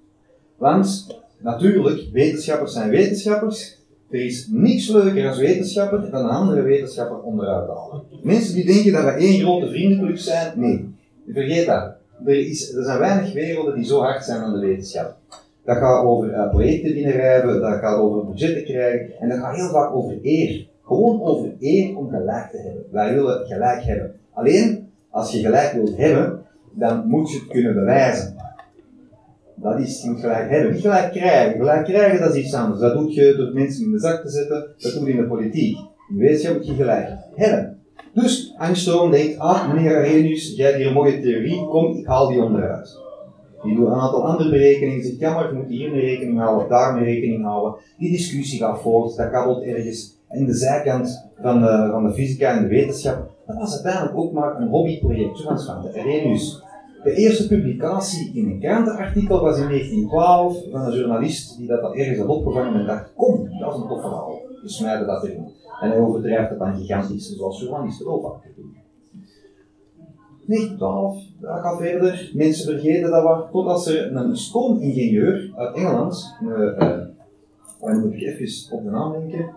Want 0.58 1.19
natuurlijk, 1.40 2.02
wetenschappers 2.14 2.74
zijn 2.74 2.90
wetenschappers. 2.90 3.78
Er 4.10 4.26
is 4.26 4.48
niks 4.52 4.88
leuker 4.88 5.28
als 5.28 5.38
wetenschapper 5.38 6.12
dan 6.12 6.24
een 6.24 6.30
andere 6.30 6.62
wetenschapper 6.62 7.22
onderuit 7.22 7.68
halen. 7.68 8.04
Mensen 8.22 8.56
die 8.56 8.66
denken 8.66 8.92
dat 8.92 9.04
we 9.04 9.12
één 9.12 9.40
grote 9.40 9.70
vriendenclub 9.70 10.18
zijn, 10.18 10.60
nee. 10.60 10.96
Vergeet 11.28 11.66
dat. 11.66 11.94
Er, 12.26 12.48
is, 12.48 12.74
er 12.74 12.84
zijn 12.84 13.00
weinig 13.00 13.34
werelden 13.34 13.76
die 13.76 13.86
zo 13.86 14.00
hard 14.00 14.26
zijn 14.26 14.42
aan 14.42 14.54
de 14.54 14.68
wetenschap. 14.68 15.18
Dat 15.66 15.78
gaat 15.78 16.04
over 16.06 16.30
uh, 16.30 16.50
projecten 16.50 16.94
binnenrijven, 16.94 17.62
dat 17.62 17.80
gaat 17.80 17.98
over 17.98 18.26
budgetten 18.26 18.64
krijgen 18.64 19.20
en 19.20 19.30
dat 19.30 19.38
gaat 19.38 19.56
heel 19.56 19.70
vaak 19.70 19.96
over 19.96 20.18
eer. 20.22 20.68
Gewoon 20.84 21.22
over 21.22 21.52
eer 21.60 21.98
om 21.98 22.10
gelijk 22.10 22.50
te 22.52 22.58
hebben. 22.58 22.84
Wij 22.92 23.14
willen 23.14 23.46
gelijk 23.46 23.84
hebben. 23.84 24.16
Alleen, 24.34 24.90
als 25.10 25.32
je 25.32 25.40
gelijk 25.40 25.72
wilt 25.72 25.98
hebben, 25.98 26.42
dan 26.72 27.08
moet 27.08 27.32
je 27.32 27.40
het 27.40 27.48
kunnen 27.48 27.74
bewijzen. 27.74 28.36
Dat 29.62 29.80
is, 29.80 30.04
moet 30.04 30.20
gelijk 30.20 30.50
hebben, 30.50 30.72
niet 30.72 30.82
gelijk 30.82 31.12
krijgen. 31.12 31.58
Gelijk 31.58 31.84
krijgen, 31.84 32.20
dat 32.20 32.36
is 32.36 32.44
iets 32.44 32.54
anders. 32.54 32.80
Dat 32.80 32.94
doe 32.94 33.14
je 33.14 33.36
door 33.38 33.54
mensen 33.54 33.86
in 33.86 33.92
de 33.92 34.00
zak 34.00 34.22
te 34.22 34.30
zetten, 34.30 34.68
dat 34.78 34.94
doe 34.94 35.06
je 35.06 35.12
in 35.12 35.22
de 35.22 35.28
politiek. 35.28 35.78
In 36.10 36.18
wetenschap 36.18 36.56
moet 36.56 36.68
je 36.68 36.74
gelijk 36.74 37.10
hebben. 37.36 37.78
Dus 38.14 38.56
Einstein 38.58 39.12
denkt, 39.12 39.40
ah 39.40 39.74
meneer 39.74 39.98
Arrhenius, 39.98 40.56
jij 40.56 40.66
hebt 40.66 40.78
hier 40.78 40.88
een 40.88 40.94
mooie 40.94 41.22
theorie, 41.22 41.66
kom, 41.68 41.98
ik 41.98 42.06
haal 42.06 42.28
die 42.28 42.42
onderuit. 42.42 42.98
Die 43.64 43.76
doet 43.76 43.88
een 43.88 43.94
aantal 43.94 44.26
andere 44.28 44.50
berekeningen, 44.50 45.04
zegt, 45.04 45.20
ja 45.20 45.34
maar 45.34 45.48
je 45.48 45.54
moet 45.54 45.70
hier 45.70 45.94
een 45.94 46.00
rekening 46.00 46.40
houden, 46.40 46.70
daar 46.70 46.98
een 46.98 47.04
rekening 47.04 47.44
houden. 47.44 47.82
Die 47.98 48.12
discussie 48.12 48.60
gaat 48.60 48.82
voort, 48.82 49.16
dat 49.18 49.30
kabbelt 49.30 49.64
ergens. 49.64 50.18
in 50.30 50.46
de 50.46 50.54
zijkant 50.54 51.30
van 51.42 51.62
de, 51.62 51.88
van 51.92 52.06
de 52.08 52.14
fysica 52.14 52.52
en 52.52 52.62
de 52.64 52.70
wetenschap, 52.70 53.30
dat 53.48 53.58
was 53.58 53.74
uiteindelijk 53.74 54.18
ook 54.18 54.34
maar 54.34 54.62
een 54.62 54.68
hobbyproject, 54.68 55.38
zoals 55.38 55.66
van 55.66 55.82
de 55.82 56.00
Arrhenius. 56.00 56.64
De 57.04 57.14
eerste 57.14 57.48
publicatie 57.48 58.32
in 58.34 58.50
een 58.50 58.60
krantenartikel 58.60 59.42
was 59.42 59.60
in 59.60 59.68
1912 59.68 60.64
van 60.72 60.82
een 60.82 60.98
journalist 60.98 61.58
die 61.58 61.68
dat 61.68 61.96
ergens 61.96 62.18
had 62.18 62.28
opgevangen 62.28 62.80
en 62.80 62.86
dacht, 62.86 63.14
kom, 63.16 63.50
dat 63.60 63.74
is 63.74 63.82
een 63.82 63.88
tof 63.88 64.02
verhaal. 64.02 64.42
We 64.62 64.70
smijten 64.70 65.08
dat 65.08 65.24
erin. 65.24 65.52
En 65.82 65.90
hij 65.90 66.00
overdrijft 66.00 66.50
het 66.50 66.60
dan 66.60 66.76
gigantisch, 66.76 67.36
zoals 67.36 67.62
journalisten 67.62 68.08
ook 68.08 68.24
vaak 68.24 68.56
doen. 68.56 68.78
1912, 70.46 71.24
dat 71.40 71.60
gaat 71.60 71.78
verder. 71.78 72.32
Mensen 72.34 72.74
vergeten 72.74 73.12
dat 73.12 73.24
wat, 73.24 73.52
totdat 73.52 73.86
er 73.86 74.16
een 74.16 74.38
stoomingenieur 74.38 75.52
uit 75.56 75.76
Engeland, 75.76 76.36
uh, 76.44 76.50
uh, 77.84 78.04
moet 78.04 78.14
ik 78.14 78.22
even 78.22 78.74
op 78.78 78.84
de 78.84 78.90
naam 78.90 79.12
denken, 79.12 79.50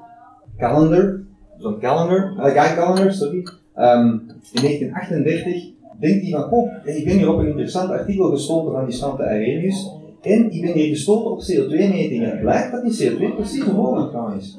Callender, 0.59 1.25
zo'n 1.59 1.79
Callender, 1.79 2.33
uh, 2.37 2.45
Guy 2.45 2.77
Callender, 2.77 3.13
sorry, 3.13 3.47
um, 3.77 4.27
in 4.53 4.61
1938 4.61 5.72
denkt 6.01 6.23
hij 6.23 6.31
van, 6.31 6.51
oh, 6.51 6.73
ik 6.85 7.05
ben 7.05 7.17
hier 7.17 7.33
op 7.33 7.39
een 7.39 7.47
interessant 7.47 7.91
artikel 7.91 8.31
gestoten 8.31 8.73
van 8.73 8.85
die 8.85 8.95
Stante 8.95 9.23
Arrhenius, 9.23 9.91
en 10.23 10.51
ik 10.51 10.61
ben 10.61 10.73
hier 10.73 10.89
gestoten 10.89 11.31
op 11.31 11.41
CO2-metingen. 11.41 12.31
Het 12.31 12.41
blijkt 12.41 12.73
dat 12.73 12.83
die 12.83 13.11
CO2 13.11 13.35
precies 13.35 13.65
omhoog 13.65 13.99
aan 13.99 14.11
gaan 14.11 14.39
is. 14.39 14.59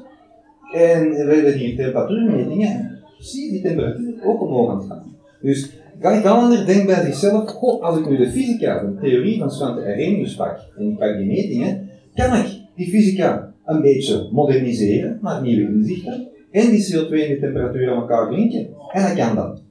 En 0.72 1.10
we 1.10 1.34
hebben 1.34 1.52
hier 1.52 1.76
temperatuurmetingen, 1.76 2.98
precies 3.16 3.50
die 3.50 3.62
temperatuur 3.62 4.14
ook 4.24 4.42
omhoog 4.42 4.70
aan 4.70 4.78
het 4.78 4.86
gaan. 4.86 5.16
Dus 5.42 5.70
Guy 6.00 6.20
Callender 6.20 6.66
denkt 6.66 6.86
bij 6.86 7.04
zichzelf, 7.04 7.48
goh, 7.48 7.82
als 7.82 7.98
ik 7.98 8.08
nu 8.08 8.16
de 8.16 8.30
fysica, 8.30 8.78
de 8.78 8.94
theorie 9.00 9.38
van 9.38 9.50
Svante 9.50 9.80
Arrhenius 9.80 10.34
pak, 10.34 10.58
en 10.76 10.90
ik 10.90 10.98
pak 10.98 11.16
die 11.16 11.26
metingen, 11.26 11.88
kan 12.14 12.38
ik 12.38 12.46
die 12.76 12.88
fysica 12.88 13.54
een 13.64 13.80
beetje 13.80 14.28
moderniseren 14.32 15.18
naar 15.22 15.42
nieuwe 15.42 15.72
inzichten, 15.72 16.28
en 16.50 16.70
die 16.70 16.92
CO2 16.92 17.10
en 17.10 17.28
die 17.28 17.38
temperatuur 17.40 17.90
aan 17.90 18.00
elkaar 18.00 18.32
linken. 18.32 18.68
En 18.92 19.02
hij 19.02 19.14
kan 19.14 19.36
dat. 19.36 19.62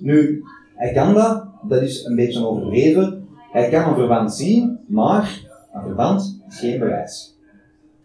Nu, 0.00 0.42
hij 0.80 0.92
kan 0.92 1.14
dat, 1.14 1.44
dat 1.62 1.82
is 1.82 2.04
een 2.04 2.14
beetje 2.14 2.46
overdreven. 2.46 3.28
Hij 3.52 3.68
kan 3.68 3.88
een 3.88 3.94
verband 3.94 4.34
zien, 4.34 4.78
maar 4.86 5.40
een 5.72 5.82
verband 5.82 6.42
is 6.48 6.58
geen 6.58 6.78
bewijs. 6.78 7.38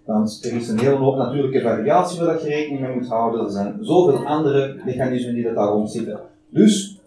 Want 0.06 0.46
er 0.46 0.54
is 0.54 0.68
een 0.68 0.80
hele 0.80 0.96
hoop 0.96 1.18
natuurlijke 1.18 1.62
variatie 1.62 2.20
waar 2.20 2.42
je 2.42 2.48
rekening 2.48 2.82
mee 2.82 2.96
moet 2.96 3.08
houden. 3.08 3.46
Er 3.46 3.52
zijn 3.52 3.78
zoveel 3.82 4.26
andere 4.26 4.82
mechanismen 4.86 5.34
die 5.34 5.44
dat 5.44 5.56
daar 5.56 5.68
rond 5.68 5.92
zitten. 5.92 6.20
Dus, 6.50 7.00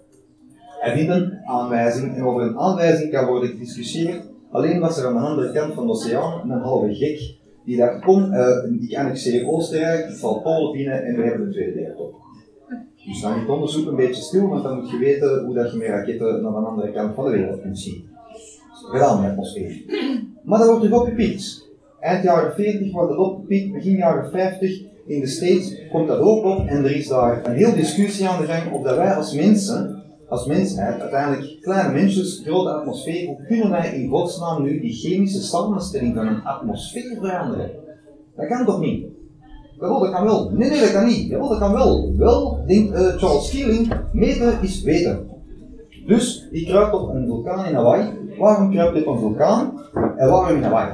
hij 0.80 0.96
vindt 0.96 1.12
een 1.12 1.38
aanwijzing 1.44 2.16
en 2.16 2.24
over 2.24 2.42
een 2.42 2.58
aanwijzing 2.58 3.12
kan 3.12 3.26
worden 3.26 3.48
gediscussieerd. 3.48 4.22
Alleen 4.50 4.80
was 4.80 4.98
er 4.98 5.06
aan 5.06 5.14
de 5.14 5.20
andere 5.20 5.52
kant 5.52 5.74
van 5.74 5.86
de 5.86 5.92
oceaan 5.92 6.50
een 6.50 6.60
halve 6.60 6.94
gek 6.94 7.36
die 7.64 7.76
dacht, 7.76 8.04
kom, 8.04 8.32
uh, 8.32 8.80
ik 8.80 8.96
annexeer 8.96 9.48
Oostenrijk, 9.48 10.08
ik 10.08 10.16
val 10.16 10.40
Polen 10.40 10.72
binnen 10.72 11.04
en 11.04 11.16
we 11.16 11.22
hebben 11.22 11.46
een 11.46 11.52
tweede 11.52 11.72
wereldoorlog. 11.72 12.17
Dus 13.08 13.20
dan 13.20 13.38
het 13.38 13.48
onderzoek 13.48 13.88
een 13.88 13.96
beetje 13.96 14.22
stil, 14.22 14.48
want 14.48 14.62
dan 14.62 14.76
moet 14.76 14.90
je 14.90 14.98
weten 14.98 15.44
hoe 15.44 15.54
dat 15.54 15.72
je 15.72 15.78
met 15.78 15.88
raketten 15.88 16.42
naar 16.42 16.52
de 16.52 16.58
andere 16.58 16.92
kant 16.92 17.14
van 17.14 17.24
de 17.24 17.30
wereld 17.30 17.60
kunt 17.60 17.78
zien. 17.78 18.08
Gedaan 18.72 19.20
met 19.20 19.30
atmosfeer. 19.30 19.82
Maar 20.44 20.58
dat 20.58 20.68
wordt 20.68 20.82
terug 20.82 21.00
opgepikt. 21.00 21.66
Eind 22.00 22.22
jaren 22.22 22.54
40 22.54 22.92
wordt 22.92 23.08
dat 23.08 23.18
opgepikt, 23.18 23.72
begin 23.72 23.96
jaren 23.96 24.30
50 24.30 24.82
in 25.06 25.20
de 25.20 25.26
States 25.26 25.88
komt 25.90 26.08
dat 26.08 26.18
ook 26.18 26.44
op 26.44 26.66
en 26.66 26.84
er 26.84 26.96
is 26.96 27.08
daar 27.08 27.46
een 27.46 27.56
heel 27.56 27.74
discussie 27.74 28.28
aan 28.28 28.40
de 28.40 28.46
gang 28.46 28.72
of 28.72 28.82
dat 28.82 28.96
wij 28.96 29.14
als 29.14 29.34
mensen, 29.34 30.02
als 30.28 30.46
mensheid, 30.46 31.00
uiteindelijk 31.00 31.60
kleine 31.60 31.92
mensjes, 31.92 32.42
grote 32.44 32.70
atmosfeer, 32.70 33.26
hoe 33.26 33.44
kunnen 33.46 33.70
wij 33.70 33.94
in 33.94 34.08
godsnaam 34.08 34.62
nu 34.62 34.80
die 34.80 34.92
chemische 34.92 35.42
samenstelling 35.42 36.14
van 36.14 36.26
een 36.26 36.42
atmosfeer 36.42 37.16
veranderen? 37.20 37.70
Dat 38.36 38.46
kan 38.46 38.64
toch 38.64 38.80
niet? 38.80 39.17
Jawel, 39.80 40.00
dat 40.00 40.10
kan 40.10 40.24
wel. 40.24 40.50
Nee, 40.50 40.70
nee, 40.70 40.80
dat 40.80 40.92
kan 40.92 41.06
niet. 41.06 41.28
Jawel, 41.28 41.48
dat 41.48 41.58
kan 41.58 41.72
wel. 41.72 42.12
Wel, 42.16 42.64
denkt 42.66 42.92
uh, 42.92 43.06
Charles 43.06 43.50
Keeling, 43.50 43.92
meten 44.12 44.58
is 44.62 44.82
weten. 44.82 45.26
Dus, 46.06 46.48
die 46.50 46.66
kruipt 46.66 46.94
op 46.94 47.08
een 47.08 47.26
vulkaan 47.26 47.66
in 47.66 47.74
Hawaii. 47.74 48.08
Waarom 48.38 48.70
kruipt 48.70 48.92
hij 48.92 49.04
op 49.04 49.14
een 49.14 49.20
vulkaan? 49.20 49.80
En 50.16 50.30
waarom 50.30 50.56
in 50.56 50.62
Hawaii? 50.62 50.92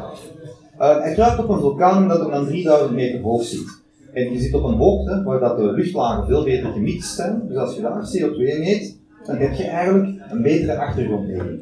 Uh, 0.79 1.01
hij 1.01 1.13
kruipt 1.13 1.39
op 1.39 1.49
een 1.49 1.59
vulkaan 1.59 2.03
omdat 2.03 2.21
hij 2.21 2.31
dan 2.31 2.47
3000 2.47 2.93
meter 2.93 3.21
hoog 3.21 3.43
zit. 3.43 3.83
En 4.13 4.33
je 4.33 4.39
zit 4.39 4.55
op 4.55 4.65
een 4.65 4.77
hoogte 4.77 5.23
waar 5.23 5.41
dat 5.41 5.57
de 5.57 5.73
luchtlagen 5.73 6.27
veel 6.27 6.45
beter 6.45 6.73
gemixt 6.73 7.15
zijn. 7.15 7.43
Dus 7.49 7.57
als 7.57 7.75
je 7.75 7.81
daar 7.81 8.11
CO2 8.17 8.37
meet, 8.37 8.99
dan 9.27 9.37
heb 9.37 9.53
je 9.53 9.65
eigenlijk 9.65 10.21
een 10.31 10.43
betere 10.43 10.79
achtergrondmeting. 10.79 11.61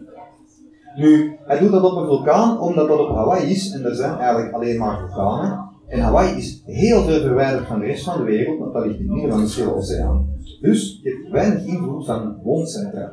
Nu, 0.96 1.36
hij 1.44 1.58
doet 1.58 1.70
dat 1.70 1.84
op 1.84 1.96
een 1.96 2.06
vulkaan 2.06 2.60
omdat 2.60 2.88
dat 2.88 2.98
op 2.98 3.14
Hawaii 3.14 3.50
is 3.50 3.72
en 3.72 3.84
er 3.84 3.94
zijn 3.94 4.18
eigenlijk 4.18 4.52
alleen 4.54 4.78
maar 4.78 4.98
vulkanen. 4.98 5.70
En 5.92 6.00
Hawaii 6.00 6.36
is 6.36 6.62
heel 6.64 7.02
veel 7.02 7.20
verwijderd 7.20 7.66
van 7.66 7.80
de 7.80 7.86
rest 7.86 8.04
van 8.04 8.16
de 8.16 8.24
wereld, 8.24 8.58
want 8.58 8.72
dat 8.72 8.86
ligt 8.86 8.98
in 8.98 9.12
midden 9.12 9.30
van 9.30 9.40
de 9.40 9.48
Stille 9.48 9.74
Oceaan. 9.74 10.26
Dus 10.60 11.00
je 11.02 11.10
hebt 11.10 11.30
weinig 11.30 11.64
invloed 11.64 12.06
van 12.06 12.36
wooncentra. 12.42 13.12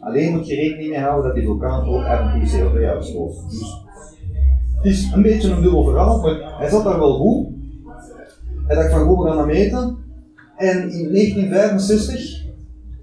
Alleen 0.00 0.32
moet 0.32 0.46
je 0.46 0.54
rekening 0.54 0.90
mee 0.90 0.98
houden 0.98 1.24
dat 1.24 1.34
die 1.34 1.44
vulkaan 1.44 1.88
ook 1.88 2.04
af 2.04 2.20
en 2.20 2.40
toe 2.40 2.60
CO2 2.60 2.84
uitstoot. 2.84 3.34
Dus 3.50 3.84
het 4.76 4.84
is 4.84 5.12
een 5.12 5.22
beetje 5.22 5.50
een 5.50 5.62
dubbel 5.62 5.84
verhaal, 5.84 6.20
maar 6.20 6.54
hij 6.58 6.68
zat 6.68 6.84
daar 6.84 6.98
wel 6.98 7.14
goed. 7.14 7.46
Hij 8.66 8.76
dacht 8.76 8.90
van 8.90 9.06
goed, 9.06 9.34
we 9.34 9.46
meten. 9.46 9.96
En 10.56 10.90
in 10.90 11.12
1965 11.12 12.44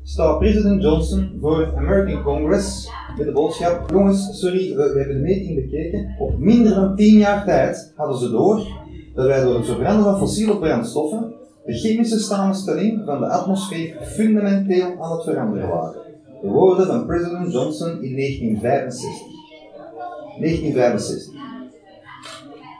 staat 0.03 0.39
president 0.39 0.81
Johnson 0.81 1.37
voor 1.39 1.59
het 1.59 1.75
American 1.75 2.23
Congress 2.23 2.89
met 3.17 3.25
de 3.25 3.31
boodschap: 3.31 3.89
Jongens, 3.91 4.39
sorry, 4.39 4.75
we, 4.75 4.91
we, 4.93 4.99
hebben 4.99 5.15
de 5.15 5.21
meting 5.21 5.55
bekeken. 5.55 6.15
Op 6.19 6.37
minder 6.37 6.75
dan 6.75 6.95
10 6.95 7.17
jaar 7.17 7.45
tijd 7.45 7.93
hadden 7.95 8.17
ze 8.17 8.29
door 8.29 8.81
dat 9.15 9.25
wij 9.25 9.43
door 9.43 9.55
het 9.55 9.65
verbranden 9.65 10.03
van 10.03 10.17
fossiele 10.17 10.57
brandstoffen 10.57 11.33
de 11.65 11.73
chemische 11.73 12.19
samenstelling 12.19 13.01
van 13.05 13.19
de 13.19 13.27
atmosfeer 13.27 13.97
fundamenteel 14.01 14.95
aan 15.01 15.11
het 15.11 15.23
veranderen 15.23 15.69
waren. 15.69 16.01
De 16.41 16.47
woorden 16.47 16.87
van 16.87 17.05
president 17.05 17.53
Johnson 17.53 18.01
in 18.01 18.15
1965. 18.15 19.09
1965. 20.39 21.33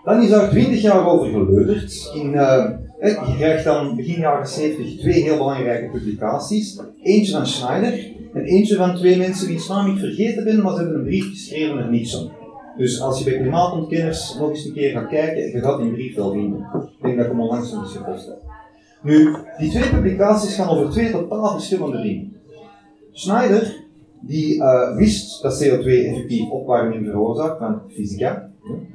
Dan 0.03 0.21
is 0.21 0.29
daar 0.29 0.49
20 0.49 0.81
jaar 0.81 1.07
over 1.07 1.29
geleuterd. 1.29 2.11
In, 2.13 2.33
uh, 2.33 2.69
je 3.01 3.33
krijgt 3.37 3.63
dan 3.63 3.95
begin 3.95 4.19
jaren 4.19 4.47
70 4.47 4.99
twee 4.99 5.21
heel 5.21 5.37
belangrijke 5.37 5.89
publicaties. 5.89 6.79
Eentje 7.03 7.33
van 7.33 7.47
Schneider 7.47 8.11
en 8.33 8.43
eentje 8.43 8.75
van 8.75 8.95
twee 8.95 9.17
mensen 9.17 9.47
wiens 9.47 9.67
naam 9.67 9.91
ik 9.91 9.99
vergeten 9.99 10.43
ben, 10.43 10.61
maar 10.61 10.71
ze 10.71 10.77
hebben 10.77 10.95
een 10.95 11.05
brief 11.05 11.29
geschreven 11.29 11.75
naar 11.75 11.89
Nixon. 11.89 12.31
Dus 12.77 13.01
als 13.01 13.19
je 13.19 13.25
bij 13.25 13.39
klimaatontkenners 13.39 14.35
nog 14.39 14.49
eens 14.49 14.65
een 14.65 14.73
keer 14.73 14.91
gaat 14.91 15.07
kijken, 15.07 15.51
je 15.51 15.59
gaat 15.59 15.79
die 15.81 15.91
brief 15.91 16.15
wel 16.15 16.31
vinden. 16.31 16.59
Ik 16.59 17.03
denk 17.03 17.15
dat 17.17 17.25
ik 17.25 17.31
hem 17.31 17.41
onlangs 17.41 17.71
nog 17.71 17.83
eens 17.83 17.95
gepost. 17.95 18.31
Nu, 19.01 19.35
die 19.57 19.69
twee 19.69 19.89
publicaties 19.89 20.55
gaan 20.55 20.69
over 20.69 20.89
twee 20.89 21.11
totaal 21.11 21.51
verschillende 21.51 22.01
dingen. 22.01 22.33
Schneider, 23.11 23.83
die 24.21 24.55
uh, 24.55 24.95
wist 24.95 25.41
dat 25.41 25.63
CO2 25.63 25.85
effectief 25.85 26.49
opwarming 26.49 27.05
veroorzaakt, 27.05 27.59
van 27.59 27.81
fysica, 27.87 28.49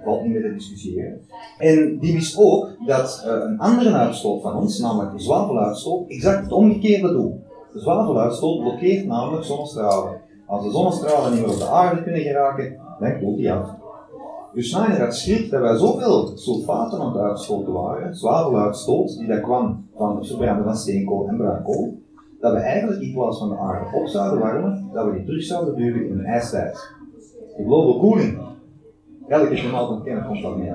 valt 0.04 0.22
niet 0.22 0.32
meer 0.32 0.42
te 0.42 0.54
discussiëren. 0.54 1.20
En 1.58 1.98
die 1.98 2.14
wist 2.14 2.38
ook 2.38 2.76
dat 2.86 3.24
uh, 3.26 3.32
een 3.32 3.58
andere 3.58 3.92
uitstoot 3.92 4.42
van 4.42 4.56
ons, 4.56 4.78
namelijk 4.78 5.12
de 5.12 5.22
zwaveluitstoot, 5.22 6.08
exact 6.08 6.42
het 6.42 6.52
omgekeerde 6.52 7.12
doet. 7.12 7.32
De 7.72 7.80
zwaveluitstoot 7.80 8.60
blokkeert 8.60 9.06
namelijk 9.06 9.44
zonnestralen. 9.44 10.20
Als 10.46 10.64
de 10.64 10.70
zonnestralen 10.70 11.32
niet 11.32 11.40
meer 11.40 11.50
op 11.50 11.58
de 11.58 11.68
aarde 11.68 12.02
kunnen 12.02 12.22
geraken, 12.22 12.76
dan 13.00 13.18
koelt 13.18 13.36
die 13.36 13.52
af. 13.52 13.70
Dus 14.54 14.70
Schneider 14.70 15.00
had 15.00 15.16
schrik 15.16 15.50
dat 15.50 15.60
wij 15.60 15.76
zoveel 15.76 16.30
sulfaten 16.34 17.00
aan 17.00 17.12
het 17.12 17.22
uitstoten 17.22 17.72
waren, 17.72 18.16
zwaveluitstoot, 18.16 19.18
die 19.18 19.26
dat 19.26 19.40
kwam 19.40 19.86
van 19.96 20.16
het 20.16 20.26
verbranden 20.26 20.64
van 20.64 20.76
steenkool 20.76 21.28
en 21.28 21.36
bruinkool, 21.36 21.98
dat 22.40 22.52
we 22.52 22.58
eigenlijk 22.58 23.00
in 23.00 23.12
plaats 23.12 23.38
van 23.38 23.48
de 23.48 23.58
aarde 23.58 23.96
op 23.98 24.06
zouden 24.06 24.38
warmen, 24.38 24.90
dat 24.92 25.06
we 25.06 25.12
die 25.12 25.24
terug 25.24 25.42
zouden 25.42 25.76
duwen 25.76 26.08
in 26.08 26.18
een 26.18 26.24
ijstijd. 26.24 26.92
De 27.56 27.64
global 27.64 27.98
cooling. 27.98 28.38
Elke 29.28 29.54
klimaatontkenner 29.54 30.24
komt 30.24 30.42
dat 30.42 30.56
mee. 30.56 30.72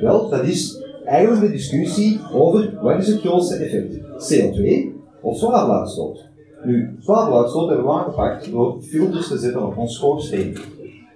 Wel, 0.00 0.28
dat 0.28 0.42
is 0.42 0.84
eigenlijk 1.04 1.40
de 1.40 1.50
discussie 1.50 2.20
over 2.34 2.78
wat 2.82 2.98
is 2.98 3.06
het 3.06 3.20
grootste 3.20 3.56
effect. 3.56 3.96
CO2 3.98 4.88
of 5.20 5.38
zwaveluitstoot. 5.38 6.28
Nu, 6.64 6.96
zwaveluitstoot 7.00 7.68
hebben 7.68 7.86
we 7.86 7.92
aangepakt 7.92 8.50
door 8.50 8.82
filters 8.82 9.28
te 9.28 9.38
zetten 9.38 9.66
op 9.66 9.76
ons 9.76 9.94
schoorsteen. 9.94 10.56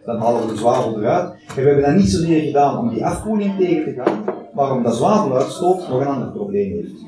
Dan 0.05 0.19
halen 0.19 0.47
we 0.47 0.53
de 0.53 0.59
zwavel 0.59 1.01
eruit. 1.01 1.31
En 1.31 1.63
we 1.63 1.69
hebben 1.69 1.85
dat 1.85 1.95
niet 1.95 2.11
zozeer 2.11 2.43
gedaan 2.43 2.79
om 2.79 2.89
die 2.89 3.07
afkoeling 3.07 3.57
tegen 3.57 3.85
te 3.85 4.03
gaan, 4.03 4.25
maar 4.55 4.73
omdat 4.73 4.95
zwaveluitstoot 4.95 5.89
nog 5.89 6.01
een 6.01 6.07
ander 6.07 6.31
probleem 6.31 6.73
heeft. 6.73 7.05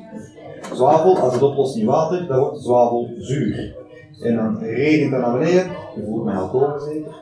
Zwavel, 0.74 1.18
als 1.18 1.32
het 1.32 1.42
oplost 1.42 1.76
in 1.76 1.86
water, 1.86 2.26
dan 2.26 2.38
wordt 2.38 2.58
zwavel 2.58 3.08
zuur. 3.18 3.74
En 4.20 4.36
dan 4.36 4.58
regent 4.58 5.12
het 5.12 5.20
naar 5.20 5.38
beneden, 5.38 5.66
je 5.96 6.04
voelt 6.06 6.24
mij 6.24 6.34
al 6.34 6.80
zeker. 6.80 7.14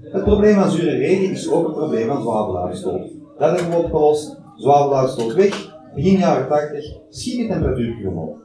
Het 0.00 0.24
probleem 0.24 0.54
van 0.54 0.70
zure 0.70 0.96
regen 0.96 1.30
is 1.30 1.50
ook 1.50 1.66
een 1.66 1.72
probleem 1.72 2.06
van 2.06 2.22
zwaveluitstoot. 2.22 3.02
Dat 3.38 3.50
hebben 3.50 3.70
we 3.70 3.84
opgelost, 3.84 4.40
zwaveluitstoot 4.56 5.34
weg, 5.34 5.78
begin 5.94 6.18
jaren 6.18 6.48
80, 6.48 6.96
schiet 7.08 7.38
de 7.38 7.48
temperatuur 7.48 8.08
omhoog. 8.08 8.41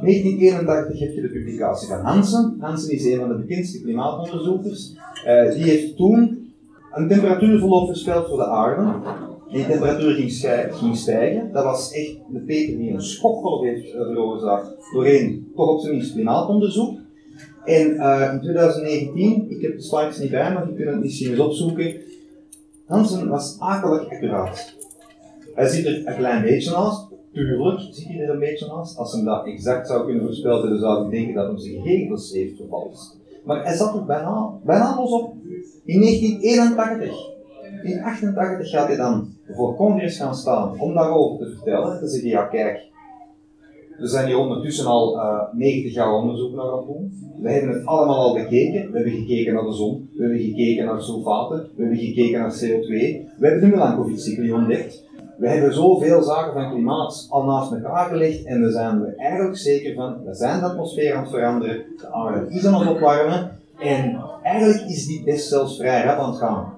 1981 0.00 0.98
heb 0.98 1.12
je 1.12 1.20
de 1.20 1.28
publicatie 1.28 1.88
van 1.88 2.00
Hansen. 2.00 2.56
Hansen 2.60 2.92
is 2.92 3.04
een 3.04 3.18
van 3.18 3.28
de 3.28 3.34
bekendste 3.34 3.82
klimaatonderzoekers. 3.82 4.92
Uh, 5.26 5.52
die 5.52 5.62
heeft 5.62 5.96
toen 5.96 6.52
een 6.92 7.08
temperatuurverloop 7.08 7.86
voorspeld 7.86 8.28
voor 8.28 8.36
de 8.36 8.46
aarde. 8.46 8.92
Die 9.50 9.66
temperatuur 9.66 10.14
ging, 10.70 10.96
stijgen. 10.96 11.52
Dat 11.52 11.64
was 11.64 11.92
echt 11.92 12.16
de 12.32 12.40
peper 12.40 12.76
die 12.76 12.92
een 12.92 13.02
schokgolf 13.02 13.62
heeft 13.62 13.86
uh, 13.86 13.92
veroorzaakt 13.92 14.76
doorheen, 14.92 15.52
toch 15.56 15.68
op 15.68 15.80
zijn 15.80 15.94
minst 15.94 16.12
klimaatonderzoek. 16.12 16.98
En 17.64 17.94
uh, 17.94 18.30
in 18.32 18.40
2019, 18.40 19.50
ik 19.50 19.62
heb 19.62 19.76
de 19.76 19.82
slides 19.82 20.18
niet 20.18 20.30
bij, 20.30 20.52
maar 20.52 20.68
je 20.68 20.74
kunt 20.74 20.90
het 20.90 21.00
misschien 21.00 21.30
eens 21.30 21.40
opzoeken. 21.40 21.94
Hansen 22.86 23.28
was 23.28 23.56
akelig 23.58 24.10
accuraat. 24.10 24.76
Hij 25.54 25.68
ziet 25.68 25.86
er 25.86 26.06
een 26.06 26.16
klein 26.16 26.42
beetje 26.42 26.70
naast, 26.70 27.07
Tuurlijk 27.38 27.80
ziet 27.90 28.08
hij 28.08 28.20
er 28.20 28.30
een 28.30 28.38
beetje 28.38 28.66
naast. 28.66 28.98
Als 28.98 29.12
hij 29.12 29.24
dat 29.24 29.46
exact 29.46 29.86
zou 29.86 30.04
kunnen 30.04 30.24
voorspellen, 30.24 30.68
dan 30.68 30.78
zou 30.78 31.04
ik 31.04 31.10
denken 31.10 31.34
dat 31.34 31.46
hij 31.46 31.60
zijn 31.60 31.82
gegevens 31.82 32.32
heeft 32.32 32.56
vervalst. 32.56 33.16
Maar 33.44 33.64
hij 33.64 33.76
zat 33.76 33.94
er 33.94 34.04
bijna, 34.04 34.52
bijna 34.64 34.96
los 34.96 35.12
op. 35.12 35.34
In 35.84 36.00
1981, 36.00 37.06
in 37.82 37.98
1988 38.00 38.70
gaat 38.70 38.86
hij 38.86 38.96
dan 38.96 39.28
voor 39.48 39.76
congres 39.76 40.16
gaan 40.16 40.34
staan 40.34 40.80
om 40.80 40.94
daarover 40.94 41.46
te 41.46 41.52
vertellen. 41.54 41.92
En 41.92 41.98
te 41.98 42.08
zeggen, 42.08 42.28
ja 42.28 42.42
kijk, 42.42 42.86
we 43.98 44.06
zijn 44.06 44.26
hier 44.26 44.38
ondertussen 44.38 44.86
al 44.86 45.16
uh, 45.16 45.22
eh, 45.22 45.54
90 45.54 45.94
jaar 45.94 46.12
onderzoek 46.12 46.54
naar 46.54 46.72
aan 46.72 46.86
doen. 46.86 47.12
We 47.42 47.50
hebben 47.50 47.74
het 47.74 47.86
allemaal 47.86 48.18
al 48.18 48.34
bekeken. 48.34 48.90
We 48.90 48.96
hebben 48.96 49.12
gekeken 49.12 49.54
naar 49.54 49.64
de 49.64 49.72
zon, 49.72 50.08
we 50.14 50.22
hebben 50.22 50.40
gekeken 50.40 50.84
naar 50.84 51.02
sulfaten, 51.02 51.70
we 51.76 51.82
hebben 51.82 51.98
gekeken 51.98 52.40
naar 52.40 52.52
CO2. 52.52 52.88
We 53.38 53.46
hebben 53.46 53.60
de 53.60 53.76
Milankovitch-cycli 53.76 54.52
ontdekt. 54.52 55.06
We 55.38 55.48
hebben 55.48 55.74
zoveel 55.74 56.22
zaken 56.22 56.52
van 56.52 56.70
klimaat 56.70 57.26
al 57.30 57.44
naast 57.44 57.72
elkaar 57.72 58.08
gelegd 58.08 58.44
en 58.44 58.62
we 58.62 58.70
zijn 58.70 59.04
er 59.04 59.16
eigenlijk 59.16 59.56
zeker 59.56 59.94
van, 59.94 60.24
we 60.24 60.34
zijn 60.34 60.60
de 60.60 60.66
atmosfeer 60.66 61.14
aan 61.14 61.22
het 61.22 61.30
veranderen, 61.30 61.84
de 61.96 62.12
aarde 62.12 62.54
is 62.54 62.66
aan 62.66 62.80
het 62.80 62.88
opwarmen 62.88 63.50
en 63.78 64.20
eigenlijk 64.42 64.90
is 64.90 65.06
die 65.06 65.24
best 65.24 65.48
zelfs 65.48 65.76
vrij 65.76 66.04
rap 66.04 66.18
aan 66.18 66.30
het 66.30 66.38
gaan. 66.38 66.72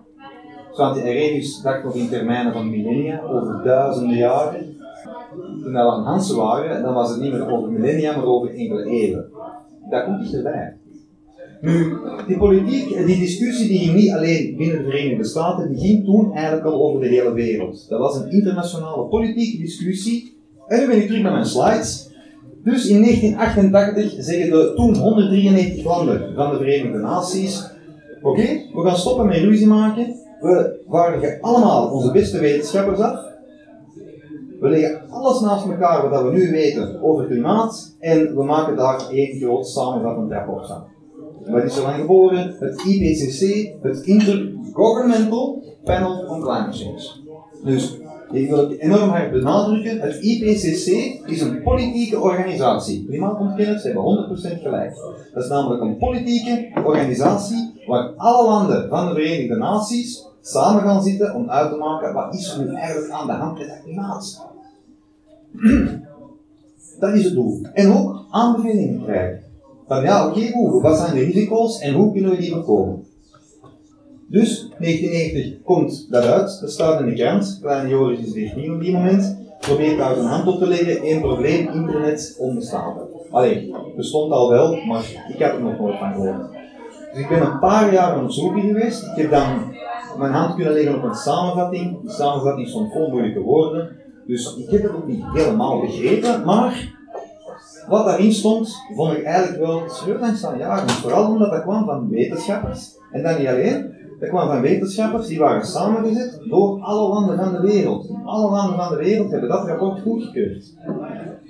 Svante 0.73 1.01
Arrhenius 1.01 1.63
dacht 1.63 1.85
nog 1.85 1.95
in 1.95 2.09
termijnen 2.09 2.53
van 2.53 2.71
millennia, 2.71 3.21
over 3.23 3.63
duizenden 3.65 4.17
jaren. 4.17 4.77
Toen 5.63 5.73
we 5.73 5.79
aan 5.79 6.05
Hansen 6.05 6.37
waren, 6.37 6.83
dan 6.83 6.95
was 6.95 7.11
het 7.11 7.21
niet 7.21 7.33
meer 7.33 7.51
over 7.51 7.71
millennia, 7.71 8.17
maar 8.17 8.27
over 8.27 8.55
enkele 8.55 8.85
eeuwen. 8.85 9.31
Dat 9.91 10.05
komt 10.05 10.21
dichterbij. 10.21 10.80
Nu, 11.61 11.97
die 12.27 12.39
politiek, 12.39 13.07
die 13.07 13.19
discussie 13.19 13.69
die 13.69 13.79
ging 13.79 13.95
niet 13.95 14.11
alleen 14.11 14.57
binnen 14.57 14.79
de 14.79 14.85
Verenigde 14.85 15.25
Staten, 15.25 15.69
die 15.69 15.87
ging 15.87 16.05
toen 16.05 16.33
eigenlijk 16.35 16.67
al 16.67 16.83
over 16.83 17.01
de 17.01 17.09
hele 17.09 17.33
wereld. 17.33 17.87
Dat 17.89 17.99
was 17.99 18.17
een 18.17 18.31
internationale 18.31 19.07
politieke 19.09 19.63
discussie. 19.63 20.39
En 20.67 20.81
nu 20.81 20.87
ben 20.87 20.97
ik 20.97 21.07
terug 21.07 21.23
naar 21.23 21.33
mijn 21.33 21.47
slides. 21.47 22.11
Dus 22.65 22.87
in 22.87 23.03
1988 23.03 24.25
zeggen 24.25 24.51
de 24.51 24.73
toen 24.75 24.97
193 24.97 25.85
landen 25.85 26.35
van 26.35 26.51
de 26.51 26.57
Verenigde 26.57 26.99
Naties: 26.99 27.71
Oké, 28.23 28.43
we 28.75 28.83
gaan 28.83 28.97
stoppen 28.97 29.27
met 29.27 29.39
ruzie 29.39 29.67
maken. 29.67 30.07
We 30.41 30.81
vaardigen 30.89 31.39
allemaal 31.41 31.91
onze 31.91 32.13
beste 32.13 32.39
wetenschappers 32.39 32.99
af. 32.99 33.29
We 34.61 34.69
leggen 34.69 35.11
alles 35.11 35.41
naast 35.41 35.67
elkaar 35.67 36.09
wat 36.09 36.23
we 36.23 36.33
nu 36.33 36.51
weten 36.51 37.03
over 37.03 37.27
klimaat 37.27 37.97
en 37.99 38.37
we 38.37 38.45
maken 38.45 38.77
daar 38.77 39.09
één 39.11 39.41
groot 39.41 39.69
samenvattend 39.69 40.33
rapport 40.33 40.67
van. 40.67 40.83
Wat 41.51 41.65
is 41.65 41.77
er 41.77 41.83
lang 41.83 42.01
geboren? 42.01 42.57
Het 42.59 42.83
IPCC, 42.85 43.73
het 43.83 44.01
Intergovernmental 44.01 45.63
Panel 45.85 46.27
on 46.29 46.41
Climate 46.41 46.79
Change. 46.79 47.09
Dus, 47.65 47.99
ik 48.33 48.49
wil 48.49 48.69
het 48.69 48.79
enorm 48.79 49.09
hard 49.09 49.31
benadrukken, 49.33 50.01
het 50.01 50.21
IPCC 50.21 50.87
is 51.27 51.41
een 51.41 51.63
politieke 51.63 52.21
organisatie. 52.21 53.07
Klimaatontkenners 53.07 53.83
hebben 53.83 54.03
100% 54.59 54.63
gelijk. 54.63 54.95
Dat 55.35 55.43
is 55.45 55.49
namelijk 55.51 55.83
een 55.83 55.97
politieke 55.97 56.69
organisatie 56.85 57.73
waar 57.87 58.13
alle 58.17 58.49
landen 58.49 58.89
van 58.89 59.07
de 59.07 59.15
Verenigde 59.15 59.57
Naties 59.57 60.27
samen 60.41 60.83
gaan 60.83 61.03
zitten 61.03 61.35
om 61.35 61.51
uit 61.51 61.71
te 61.71 61.77
maken 61.77 62.15
wat 62.15 62.35
is 62.35 62.53
er 62.53 62.65
nu 62.65 62.75
eigenlijk 62.75 63.13
aan 63.13 63.27
de 63.27 63.33
hand 63.33 63.59
met 63.59 63.69
dat 63.69 63.83
klimaat. 63.83 64.49
Dat 67.01 67.15
is 67.15 67.25
het 67.25 67.35
doel. 67.35 67.61
En 67.73 67.93
ook 67.93 68.25
aanbevelingen 68.31 69.03
krijgen. 69.05 69.40
Van 69.91 70.03
ja, 70.03 70.27
oké, 70.27 70.81
wat 70.81 70.99
zijn 70.99 71.15
de 71.15 71.25
risico's 71.25 71.79
en 71.79 71.95
hoe 71.95 72.13
kunnen 72.13 72.31
we 72.31 72.37
die 72.37 72.53
voorkomen? 72.53 73.05
Dus 74.29 74.69
1990 74.79 75.63
komt 75.63 76.07
dat 76.11 76.25
uit, 76.25 76.61
dat 76.61 76.71
staat 76.71 77.01
in 77.01 77.07
de 77.07 77.15
krant. 77.15 77.59
Kleine 77.63 77.89
Joris 77.89 78.19
is 78.21 78.33
14 78.33 78.75
op 78.75 78.81
die 78.81 78.93
moment. 78.93 79.37
Probeert 79.61 79.99
daar 79.99 80.15
zijn 80.15 80.27
hand 80.27 80.47
op 80.47 80.59
te 80.59 80.67
leggen. 80.67 81.11
Eén 81.11 81.21
probleem, 81.21 81.69
internet 81.69 82.37
onbestaande. 82.39 83.01
Allee, 83.31 83.75
bestond 83.97 84.33
al 84.33 84.51
wel, 84.51 84.77
maar 84.87 85.05
ik 85.29 85.39
heb 85.39 85.53
er 85.53 85.63
nog 85.63 85.79
nooit 85.79 85.99
van 85.99 86.13
gehoord. 86.13 86.51
Dus 87.13 87.23
ik 87.23 87.29
ben 87.29 87.41
een 87.41 87.59
paar 87.59 87.93
jaar 87.93 88.13
aan 88.13 88.25
het 88.25 88.33
zoeken 88.33 88.61
geweest. 88.61 89.03
Ik 89.03 89.17
heb 89.17 89.31
dan 89.31 89.75
mijn 90.19 90.33
hand 90.33 90.55
kunnen 90.55 90.73
leggen 90.73 90.97
op 90.97 91.03
een 91.03 91.15
samenvatting. 91.15 92.01
Die 92.01 92.11
samenvatting 92.11 92.69
stond 92.69 92.93
vol 92.93 93.09
moeilijke 93.09 93.41
woorden. 93.41 93.97
Dus 94.27 94.57
ik 94.57 94.71
heb 94.71 94.83
het 94.83 94.93
ook 94.93 95.07
niet 95.07 95.25
helemaal 95.33 95.81
begrepen, 95.81 96.45
maar 96.45 96.99
wat 97.91 98.05
daarin 98.05 98.33
stond, 98.33 98.77
vond 98.95 99.17
ik 99.17 99.23
eigenlijk 99.23 99.59
wel 99.67 99.83
serieus 99.87 100.45
aan 100.45 100.59
jaren. 100.59 100.89
Vooral 100.89 101.27
omdat 101.27 101.51
dat 101.51 101.63
kwam 101.63 101.85
van 101.85 102.09
wetenschappers. 102.09 102.99
En 103.13 103.23
dan 103.23 103.39
niet 103.39 103.47
alleen, 103.47 103.95
dat 104.21 104.29
kwam 104.29 104.49
van 104.49 104.61
wetenschappers 104.61 105.27
die 105.27 105.39
waren 105.39 105.67
samengezet 105.67 106.41
door 106.49 106.81
alle 106.81 107.09
landen 107.09 107.37
van 107.37 107.53
de 107.53 107.61
wereld. 107.61 108.11
Alle 108.25 108.51
landen 108.51 108.77
van 108.77 108.89
de 108.89 109.05
wereld 109.05 109.31
hebben 109.31 109.49
dat 109.49 109.67
rapport 109.67 110.01
goedgekeurd. 110.01 110.75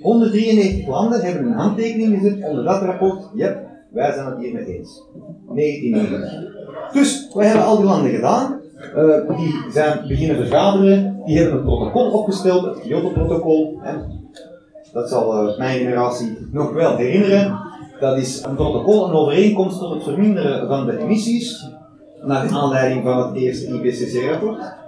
193 0.01 0.87
landen 0.87 1.21
hebben 1.21 1.45
een 1.45 1.57
handtekening 1.57 2.19
gezet 2.19 2.43
onder 2.43 2.63
dat 2.63 2.81
rapport. 2.81 3.29
Yep, 3.33 3.67
wij 3.91 4.11
zijn 4.13 4.25
het 4.25 4.39
hier 4.39 4.53
mee 4.53 4.65
eens. 4.65 5.03
1990. 5.55 6.93
Dus, 6.93 7.31
wij 7.33 7.47
hebben 7.47 7.65
al 7.65 7.77
die 7.77 7.85
landen 7.85 8.11
gedaan. 8.11 8.59
Uh, 8.95 9.37
die 9.37 9.71
zijn 9.71 10.07
beginnen 10.07 10.35
vergaderen. 10.35 11.21
Die 11.25 11.37
hebben 11.37 11.57
een 11.57 11.63
protocol 11.63 12.11
opgesteld, 12.11 12.65
het 12.65 12.79
Kyoto-protocol. 12.79 13.79
Dat 14.93 15.09
zal 15.09 15.49
uh, 15.49 15.57
mijn 15.57 15.79
generatie 15.79 16.37
nog 16.51 16.73
wel 16.73 16.95
herinneren. 16.95 17.59
Dat 17.99 18.17
is 18.17 18.43
een 18.43 18.55
protocol, 18.55 19.07
een 19.07 19.13
overeenkomst 19.13 19.79
tot 19.79 19.93
het 19.93 20.03
verminderen 20.03 20.67
van 20.67 20.85
de 20.85 20.97
emissies. 20.97 21.69
Naar 22.21 22.49
aanleiding 22.49 23.03
van 23.03 23.27
het 23.27 23.35
eerste 23.35 23.67
IPCC-rapport. 23.67 24.79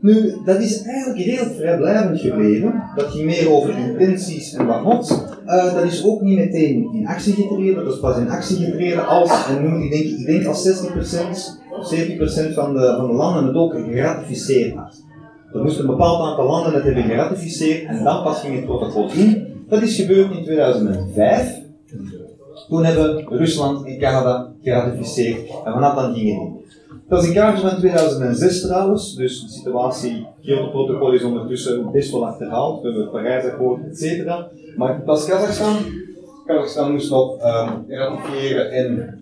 Nu, 0.00 0.34
dat 0.44 0.60
is 0.60 0.82
eigenlijk 0.82 1.26
redelijk 1.26 1.56
vrijblijvend 1.56 2.20
gebleven. 2.20 2.82
Dat 2.94 3.06
ging 3.06 3.24
meer 3.24 3.50
over 3.50 3.78
intenties 3.78 4.52
en 4.52 4.66
wat 4.66 4.84
not. 4.84 5.24
Uh, 5.46 5.74
dat 5.74 5.84
is 5.84 6.04
ook 6.04 6.20
niet 6.20 6.38
meteen 6.38 6.88
in 6.92 7.06
actie 7.06 7.32
getreden. 7.32 7.84
Dat 7.84 7.94
is 7.94 8.00
pas 8.00 8.18
in 8.18 8.30
actie 8.30 8.64
getreden 8.64 9.06
als, 9.06 9.46
en 9.48 9.62
nu, 9.62 9.84
ik 9.84 9.90
denk, 9.90 10.04
ik 10.04 10.26
denk 10.26 10.46
als 10.46 10.68
60% 10.68 10.90
of 11.70 11.94
70% 11.94 12.54
van 12.54 12.74
de, 12.74 12.94
van 12.96 13.06
de 13.06 13.12
landen 13.12 13.46
het 13.46 13.56
ook 13.56 13.72
geratificeerd 13.72 14.74
had. 14.74 15.04
Er 15.56 15.62
moest 15.62 15.78
een 15.78 15.86
bepaald 15.86 16.20
aantal 16.20 16.46
landen 16.46 16.72
het 16.72 16.84
hebben 16.84 17.02
geratificeerd 17.02 17.86
en 17.86 18.04
dan 18.04 18.22
pas 18.22 18.40
ging 18.40 18.54
het 18.54 18.64
protocol 18.64 19.10
in. 19.10 19.54
Dat 19.68 19.82
is 19.82 19.96
gebeurd 19.96 20.30
in 20.30 20.42
2005. 20.42 21.60
Toen 22.68 22.84
hebben 22.84 23.26
Rusland 23.28 23.86
en 23.86 23.98
Canada 23.98 24.52
geratificeerd 24.62 25.48
en 25.64 25.72
vanaf 25.72 25.94
dan 25.94 26.14
ging 26.14 26.28
het 26.28 26.48
in. 26.48 26.64
Dat 27.08 27.22
is 27.22 27.28
een 27.28 27.34
kaartje 27.34 27.68
van 27.68 27.78
2006 27.78 28.60
trouwens, 28.60 29.14
dus 29.14 29.42
de 29.42 29.48
situatie, 29.48 30.26
Kyoto-protocol 30.42 31.12
is 31.12 31.24
ondertussen 31.24 31.92
best 31.92 32.10
wel 32.10 32.26
achterhaald, 32.26 32.80
we 32.80 32.86
hebben 32.86 33.02
het 33.02 33.12
Parijsakkoord, 33.12 33.80
et 33.86 33.98
cetera. 33.98 34.48
Maar 34.76 35.02
is 35.06 35.24
Kazachstan. 35.24 35.76
Kazachstan 36.46 36.92
moest 36.92 37.10
nog 37.10 37.32
um, 37.32 37.84
ratificeren 37.88 38.70
en 38.70 39.18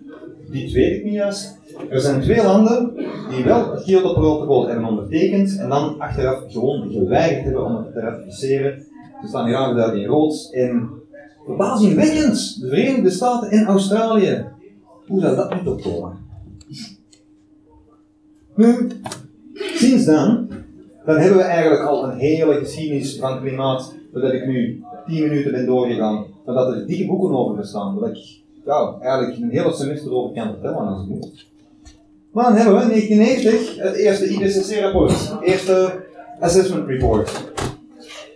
dit 0.55 0.71
weet 0.71 0.97
ik 0.97 1.03
niet 1.03 1.13
juist. 1.13 1.57
Er 1.89 1.99
zijn 1.99 2.21
twee 2.21 2.43
landen 2.43 2.93
die 3.29 3.43
wel 3.43 3.71
het 3.71 3.83
Kyoto-protocol 3.83 4.67
hebben 4.67 4.85
ondertekend 4.85 5.57
en 5.57 5.69
dan 5.69 5.99
achteraf 5.99 6.51
gewoon 6.51 6.91
geweigerd 6.91 7.43
hebben 7.43 7.65
om 7.65 7.75
het 7.75 7.93
te 7.93 7.99
ratificeren. 7.99 8.83
Ze 9.21 9.27
staan 9.27 9.45
hier 9.45 9.55
aangeduid 9.55 9.93
in 9.93 10.05
rood 10.05 10.49
en 10.51 10.89
verbazingwekkend, 11.45 12.61
de 12.61 12.67
Verenigde 12.67 13.09
Staten 13.09 13.49
en 13.49 13.65
Australië. 13.65 14.45
Hoe 15.07 15.19
zou 15.19 15.35
dat 15.35 15.63
nu 15.63 15.69
opkomen? 15.69 16.17
Nu, 18.55 18.87
sinds 19.53 20.05
dan, 20.05 20.47
dan 21.05 21.17
hebben 21.17 21.37
we 21.37 21.43
eigenlijk 21.43 21.81
al 21.81 22.03
een 22.03 22.17
hele 22.17 22.53
geschiedenis 22.53 23.17
van 23.19 23.41
klimaat, 23.41 23.93
dat 24.13 24.33
ik 24.33 24.47
nu 24.47 24.83
10 25.05 25.23
minuten 25.27 25.51
ben 25.51 25.65
doorgegaan, 25.65 26.25
maar 26.45 26.55
dat 26.55 26.73
er 26.73 26.87
dikke 26.87 27.05
boeken 27.05 27.37
over 27.37 27.55
bestaan, 27.55 27.99
waar 27.99 28.09
ik 28.09 28.43
ja, 28.65 28.97
eigenlijk 29.01 29.41
een 29.41 29.49
hele 29.49 29.73
semester 29.73 30.11
over 30.13 30.33
kan 30.33 30.47
vertellen 30.47 30.87
als 30.87 31.01
ik 31.01 31.09
moet. 31.09 31.47
Maar 32.31 32.45
dan 32.45 32.55
hebben 32.55 32.75
we 32.75 32.81
in 32.81 33.17
1990 33.17 33.83
het 33.83 33.95
eerste 33.95 34.27
IPCC-rapport, 34.27 35.37
eerste 35.41 36.03
Assessment 36.39 36.87
Report. 36.87 37.53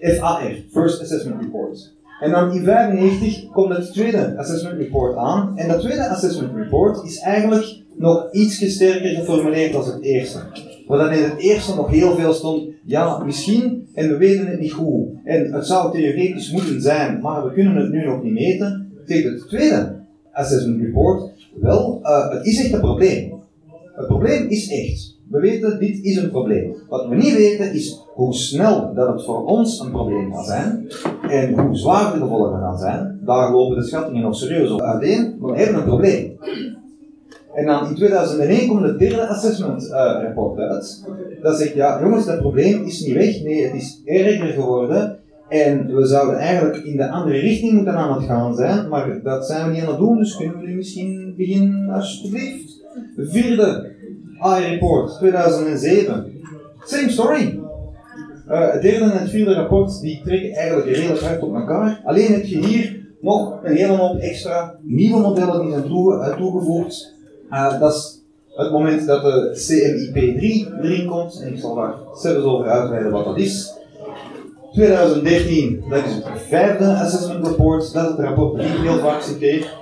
FAR, 0.01 0.41
First 0.71 1.01
Assessment 1.01 1.41
Report. 1.41 1.93
En 2.19 2.31
dan 2.31 2.51
in 2.51 2.63
1995 2.63 3.51
komt 3.51 3.75
het 3.75 3.93
tweede 3.93 4.37
Assessment 4.37 4.77
Report 4.77 5.17
aan. 5.17 5.57
En 5.57 5.67
dat 5.67 5.79
tweede 5.79 6.09
Assessment 6.09 6.55
Report 6.55 7.03
is 7.03 7.19
eigenlijk 7.19 7.81
nog 7.95 8.31
iets 8.31 8.73
sterker 8.73 9.09
geformuleerd 9.09 9.73
dan 9.73 9.85
het 9.85 10.01
eerste. 10.01 10.39
Waar 10.87 10.97
dan 10.97 11.11
in 11.11 11.23
het 11.23 11.37
eerste 11.37 11.75
nog 11.75 11.89
heel 11.89 12.15
veel 12.15 12.33
stond, 12.33 12.69
ja, 12.85 13.23
misschien, 13.23 13.87
en 13.93 14.09
we 14.09 14.17
weten 14.17 14.47
het 14.47 14.59
niet 14.59 14.71
goed. 14.71 15.07
En 15.23 15.53
het 15.53 15.65
zou 15.65 15.91
theoretisch 15.91 16.51
moeten 16.51 16.81
zijn, 16.81 17.19
maar 17.21 17.43
we 17.43 17.53
kunnen 17.53 17.75
het 17.75 17.91
nu 17.91 18.05
nog 18.05 18.23
niet 18.23 18.33
meten. 18.33 18.91
Tegen 19.05 19.31
het 19.31 19.47
tweede 19.47 19.98
assessment 20.39 20.81
report, 20.81 21.31
wel, 21.59 21.99
uh, 22.03 22.29
het 22.29 22.45
is 22.45 22.63
echt 22.63 22.73
een 22.73 22.79
probleem. 22.79 23.33
Het 23.95 24.07
probleem 24.07 24.47
is 24.47 24.69
echt. 24.69 25.17
We 25.29 25.39
weten, 25.39 25.79
dit 25.79 26.03
is 26.03 26.17
een 26.17 26.29
probleem. 26.29 26.75
Wat 26.89 27.07
we 27.07 27.15
niet 27.15 27.35
weten 27.35 27.73
is 27.73 27.99
hoe 28.13 28.33
snel 28.33 28.93
dat 28.93 29.07
het 29.07 29.25
voor 29.25 29.45
ons 29.45 29.79
een 29.79 29.91
probleem 29.91 30.31
kan 30.31 30.43
zijn 30.43 30.87
en 31.29 31.59
hoe 31.59 31.75
zwaar 31.75 32.13
de 32.13 32.19
gevolgen 32.19 32.59
gaan 32.59 32.77
zijn. 32.77 33.19
Daar 33.25 33.51
lopen 33.51 33.77
de 33.77 33.83
schattingen 33.83 34.21
nog 34.21 34.35
serieus 34.35 34.71
op 34.71 34.81
uiteen, 34.81 35.35
maar 35.39 35.51
we 35.51 35.57
hebben 35.57 35.75
een 35.75 35.87
probleem. 35.87 36.37
En 37.53 37.65
dan 37.65 37.87
in 37.87 37.95
2001 37.95 38.67
komt 38.67 38.83
het 38.83 38.99
derde 38.99 39.27
assessment 39.27 39.83
uh, 39.83 39.91
rapport 40.23 40.59
uit. 40.59 41.05
Dat 41.41 41.57
zegt, 41.57 41.73
ja 41.73 42.01
jongens, 42.01 42.25
dat 42.25 42.39
probleem 42.39 42.83
is 42.83 43.01
niet 43.01 43.13
weg, 43.13 43.41
nee, 43.41 43.63
het 43.63 43.73
is 43.73 44.01
erger 44.05 44.47
geworden. 44.47 45.18
En 45.49 45.95
we 45.95 46.05
zouden 46.05 46.37
eigenlijk 46.37 46.77
in 46.77 46.97
de 46.97 47.09
andere 47.09 47.39
richting 47.39 47.71
moeten 47.71 47.93
aan 47.93 48.13
het 48.13 48.25
gaan 48.25 48.55
zijn, 48.55 48.87
maar 48.87 49.21
dat 49.23 49.45
zijn 49.45 49.65
we 49.65 49.71
niet 49.71 49.81
aan 49.81 49.87
het 49.87 49.97
doen, 49.97 50.17
dus 50.17 50.37
kunnen 50.37 50.59
we 50.59 50.67
nu 50.67 50.75
misschien 50.75 51.33
beginnen, 51.37 51.89
alsjeblieft. 51.89 52.83
Vierde 53.17 53.91
I-report 54.57 55.17
2007. 55.17 56.25
Same 56.83 57.09
story. 57.09 57.59
Uh, 58.49 58.71
het 58.71 58.81
derde 58.81 59.03
en 59.03 59.19
het 59.19 59.29
vierde 59.29 59.53
rapport 59.53 60.01
die 60.01 60.21
trekken 60.23 60.51
eigenlijk 60.51 60.87
redelijk 60.87 61.19
hard 61.19 61.41
op 61.41 61.55
elkaar. 61.55 62.01
Alleen 62.05 62.31
heb 62.31 62.45
je 62.45 62.65
hier 62.65 62.99
nog 63.21 63.59
een 63.63 63.75
hele 63.75 63.95
hoop 63.95 64.19
extra 64.19 64.75
nieuwe 64.81 65.19
modellen 65.19 65.61
die 65.61 65.71
zijn 65.71 65.87
toe, 65.87 66.35
toegevoegd. 66.37 67.13
Uh, 67.51 67.79
dat 67.79 67.93
is 67.93 68.19
het 68.55 68.71
moment 68.71 69.05
dat 69.05 69.21
de 69.21 69.49
CMIP3 69.53 70.81
erin 70.81 71.07
komt, 71.07 71.41
en 71.41 71.53
ik 71.53 71.59
zal 71.59 71.75
daar 71.75 71.93
zelfs 72.13 72.45
over 72.45 72.67
uitweiden 72.67 73.11
wat 73.11 73.25
dat 73.25 73.37
is. 73.37 73.73
2013, 74.71 75.83
dat 75.89 76.05
is 76.05 76.13
het 76.13 76.25
vijfde 76.47 76.93
assessment 76.93 77.47
report, 77.47 77.93
dat 77.93 78.09
het 78.09 78.19
rapport 78.19 78.61
ik 78.61 78.67
heel 78.67 78.99
vaak 78.99 79.21
citeer. 79.21 79.77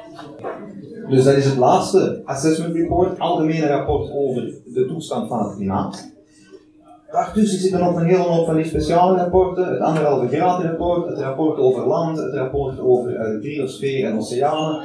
Dus 1.09 1.23
dat 1.23 1.35
is 1.35 1.45
het 1.45 1.57
laatste 1.57 2.21
assessment 2.25 2.75
report, 2.75 3.19
algemene 3.19 3.67
rapport 3.67 4.11
over 4.13 4.53
de 4.65 4.85
toestand 4.87 5.27
van 5.27 5.39
het 5.39 5.55
klimaat. 5.55 6.15
Daartussen 7.11 7.59
zitten 7.59 7.79
nog 7.79 7.95
een 7.95 8.05
hele 8.05 8.23
hoop 8.23 8.45
van 8.45 8.55
die 8.55 8.65
speciale 8.65 9.17
rapporten, 9.17 9.67
het 9.67 9.79
anderhalve 9.79 10.27
graden 10.27 10.69
rapport, 10.69 11.09
het 11.09 11.19
rapport 11.19 11.57
over 11.57 11.87
land, 11.87 12.17
het 12.17 12.33
rapport 12.33 12.79
over 12.79 13.13
uh, 13.13 13.31
de 13.31 13.39
biosfeer 13.41 14.05
en 14.05 14.17
oceanen. 14.17 14.81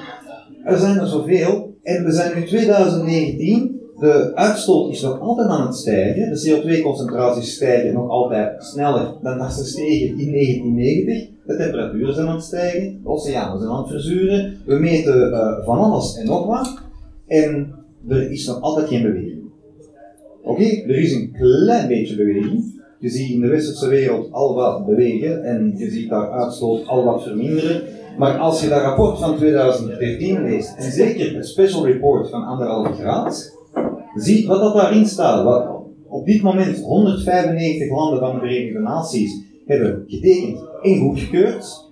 Er 0.65 0.79
zijn 0.79 0.99
er 0.99 1.07
zoveel 1.07 1.75
en 1.83 2.05
we 2.05 2.13
zijn 2.13 2.39
nu 2.39 2.47
2019 2.47 3.82
de 4.03 4.33
uitstoot 4.35 4.91
is 4.91 5.03
nog 5.03 5.21
altijd 5.21 5.49
aan 5.49 5.67
het 5.67 5.77
stijgen. 5.77 6.33
De 6.33 6.41
CO2-concentraties 6.41 7.55
stijgen 7.55 7.93
nog 7.93 8.09
altijd 8.09 8.65
sneller 8.65 9.15
dan 9.23 9.39
dat 9.39 9.53
ze 9.53 9.65
stegen 9.65 10.19
in 10.19 10.33
1990. 10.33 11.29
De 11.47 11.57
temperaturen 11.57 12.15
zijn 12.15 12.27
aan 12.27 12.35
het 12.35 12.45
stijgen, 12.45 13.01
de 13.03 13.09
oceanen 13.09 13.59
zijn 13.59 13.71
aan 13.71 13.83
het 13.83 13.91
verzuren. 13.91 14.57
We 14.67 14.75
meten 14.75 15.31
uh, 15.31 15.65
van 15.65 15.79
alles 15.79 16.17
en 16.17 16.27
nog 16.27 16.47
wat. 16.47 16.75
En 17.27 17.75
er 18.09 18.31
is 18.31 18.47
nog 18.47 18.61
altijd 18.61 18.89
geen 18.89 19.03
beweging. 19.03 19.43
Oké, 20.43 20.65
er 20.65 20.99
is 20.99 21.15
een 21.15 21.33
klein 21.33 21.89
beetje 21.89 22.17
beweging. 22.17 22.81
Je 22.99 23.09
ziet 23.09 23.31
in 23.31 23.41
de 23.41 23.49
westerse 23.49 23.89
wereld 23.89 24.33
al 24.33 24.55
wat 24.55 24.87
bewegen 24.87 25.45
en 25.45 25.75
je 25.77 25.91
ziet 25.91 26.11
daar 26.11 26.31
uitstoot 26.31 26.87
al 26.87 27.05
wat 27.05 27.23
verminderen. 27.23 27.83
Maar 28.19 28.39
als 28.39 28.63
je 28.63 28.69
dat 28.69 28.83
rapport 28.83 29.19
van 29.19 29.37
2013 29.37 30.43
leest, 30.43 30.77
en 30.77 30.93
zeker 30.93 31.37
het 31.37 31.47
special 31.47 31.87
report 31.87 32.31
van 32.31 32.45
anderhalve 32.45 32.93
graad, 32.93 33.61
Zie 34.15 34.47
wat 34.47 34.61
dat 34.61 34.75
daarin 34.75 35.07
staat. 35.07 35.45
Wat 35.45 35.83
op 36.09 36.27
dit 36.27 36.43
moment 36.43 36.81
195 36.81 37.91
landen 37.91 38.19
van 38.19 38.35
de 38.35 38.41
Verenigde 38.41 38.79
Naties 38.79 39.41
hebben 39.67 40.05
getekend 40.07 40.61
en 40.83 40.99
goedgekeurd. 40.99 41.91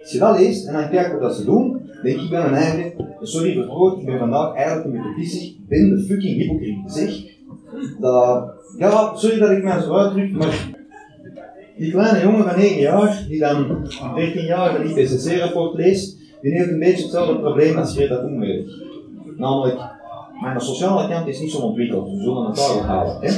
Als 0.00 0.12
je 0.12 0.18
dat 0.18 0.38
leest 0.38 0.66
en 0.66 0.72
dan 0.72 0.90
kijkt 0.90 1.20
wat 1.20 1.34
ze 1.34 1.44
doen, 1.44 1.80
denk 2.02 2.20
ik 2.20 2.30
bij 2.30 2.50
mijn 2.50 2.62
eigen, 2.62 2.92
sorry 3.20 3.66
woord, 3.66 3.98
ik 3.98 4.06
ben 4.06 4.18
vandaag 4.18 4.54
eigenlijk 4.54 4.86
een 4.86 4.92
beetje 4.92 5.14
pissig, 5.14 5.54
de 5.68 6.04
fucking 6.08 6.36
hypocriet. 6.36 6.92
Zeg, 6.92 7.24
dat, 8.00 8.50
ja, 8.78 9.16
sorry 9.16 9.38
dat 9.38 9.50
ik 9.50 9.62
mij 9.62 9.80
zo 9.80 9.94
uitdruk, 9.94 10.32
maar 10.32 10.70
die 11.76 11.90
kleine 11.90 12.20
jongen 12.20 12.44
van 12.44 12.58
9 12.58 12.80
jaar, 12.80 13.24
die 13.28 13.38
dan 13.38 13.88
13 14.14 14.44
jaar 14.44 14.80
een 14.80 14.86
IPCC-rapport 14.90 15.74
leest, 15.74 16.18
die 16.42 16.52
heeft 16.52 16.70
een 16.70 16.78
beetje 16.78 17.02
hetzelfde 17.02 17.38
probleem 17.38 17.76
als 17.76 17.94
Greta 17.94 18.20
Thunberg. 18.20 18.64
Namelijk, 19.36 19.80
mijn 20.42 20.60
sociale 20.60 21.08
kant 21.08 21.26
is 21.26 21.40
niet 21.40 21.50
zo 21.50 21.58
ontwikkeld, 21.58 22.10
we 22.10 22.22
zullen 22.22 22.46
het 22.46 22.56
daarop 22.56 22.82
halen. 22.82 23.16
Hè? 23.20 23.30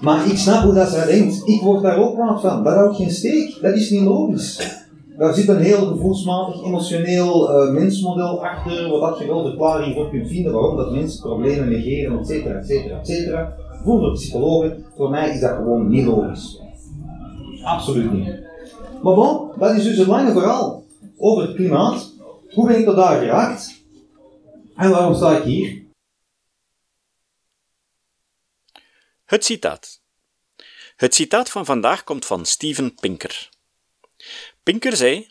Maar 0.00 0.26
ik 0.26 0.36
snap 0.36 0.62
hoe 0.62 0.74
dat 0.74 0.88
zij 0.88 1.06
denkt. 1.06 1.48
Ik 1.48 1.60
word 1.60 1.82
daar 1.82 1.98
ook 1.98 2.14
kwaad 2.14 2.40
van. 2.40 2.64
Dat 2.64 2.74
houdt 2.74 2.96
geen 2.96 3.10
steek. 3.10 3.58
Dat 3.62 3.74
is 3.74 3.90
niet 3.90 4.02
logisch. 4.02 4.84
Daar 5.18 5.34
zit 5.34 5.48
een 5.48 5.60
heel 5.60 5.86
gevoelsmatig, 5.86 6.64
emotioneel 6.64 7.50
uh, 7.50 7.72
mensmodel 7.72 8.44
achter, 8.44 8.88
wat 8.88 9.00
dat 9.00 9.18
je 9.18 9.26
wel 9.26 9.44
verklaring 9.44 9.94
voor 9.94 10.10
kunt 10.10 10.28
vinden 10.28 10.52
waarom 10.52 10.76
dat 10.76 10.92
mensen 10.92 11.20
problemen 11.20 11.68
negeren, 11.68 12.18
et 12.18 12.26
cetera, 12.26 12.58
et 12.58 12.66
cetera, 12.66 12.98
et 12.98 13.06
cetera. 13.06 13.54
Voor 13.84 14.00
de 14.00 14.12
psychologen, 14.12 14.84
voor 14.96 15.10
mij 15.10 15.30
is 15.30 15.40
dat 15.40 15.50
gewoon 15.56 15.88
niet 15.88 16.06
logisch. 16.06 16.60
Absoluut 17.64 18.12
niet. 18.12 18.28
Maar 19.02 19.14
bon, 19.14 19.40
dat 19.58 19.74
is 19.76 19.84
dus 19.84 19.98
het 19.98 20.06
lange 20.06 20.32
verhaal 20.32 20.82
over 21.18 21.42
het 21.42 21.54
klimaat. 21.54 22.12
Hoe 22.54 22.66
ben 22.66 22.78
ik 22.78 22.84
tot 22.84 22.96
daar 22.96 23.18
geraakt? 23.18 23.75
En 24.76 24.90
waarom 24.90 25.14
sta 25.14 25.36
ik 25.36 25.42
hier? 25.44 25.84
Het 29.24 29.44
citaat. 29.44 30.00
Het 30.96 31.14
citaat 31.14 31.50
van 31.50 31.64
vandaag 31.64 32.04
komt 32.04 32.26
van 32.26 32.46
Steven 32.46 32.94
Pinker. 32.94 33.48
Pinker 34.62 34.96
zei: 34.96 35.30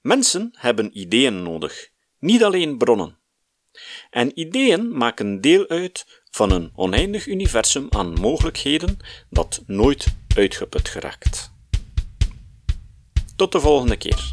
Mensen 0.00 0.50
hebben 0.52 0.98
ideeën 0.98 1.42
nodig, 1.42 1.88
niet 2.18 2.44
alleen 2.44 2.78
bronnen. 2.78 3.18
En 4.10 4.38
ideeën 4.38 4.96
maken 4.96 5.40
deel 5.40 5.68
uit 5.68 6.22
van 6.30 6.50
een 6.50 6.72
oneindig 6.74 7.26
universum 7.26 7.86
aan 7.90 8.12
mogelijkheden 8.12 8.96
dat 9.30 9.62
nooit 9.66 10.06
uitgeput 10.36 10.88
geraakt. 10.88 11.52
Tot 13.36 13.52
de 13.52 13.60
volgende 13.60 13.96
keer. 13.96 14.32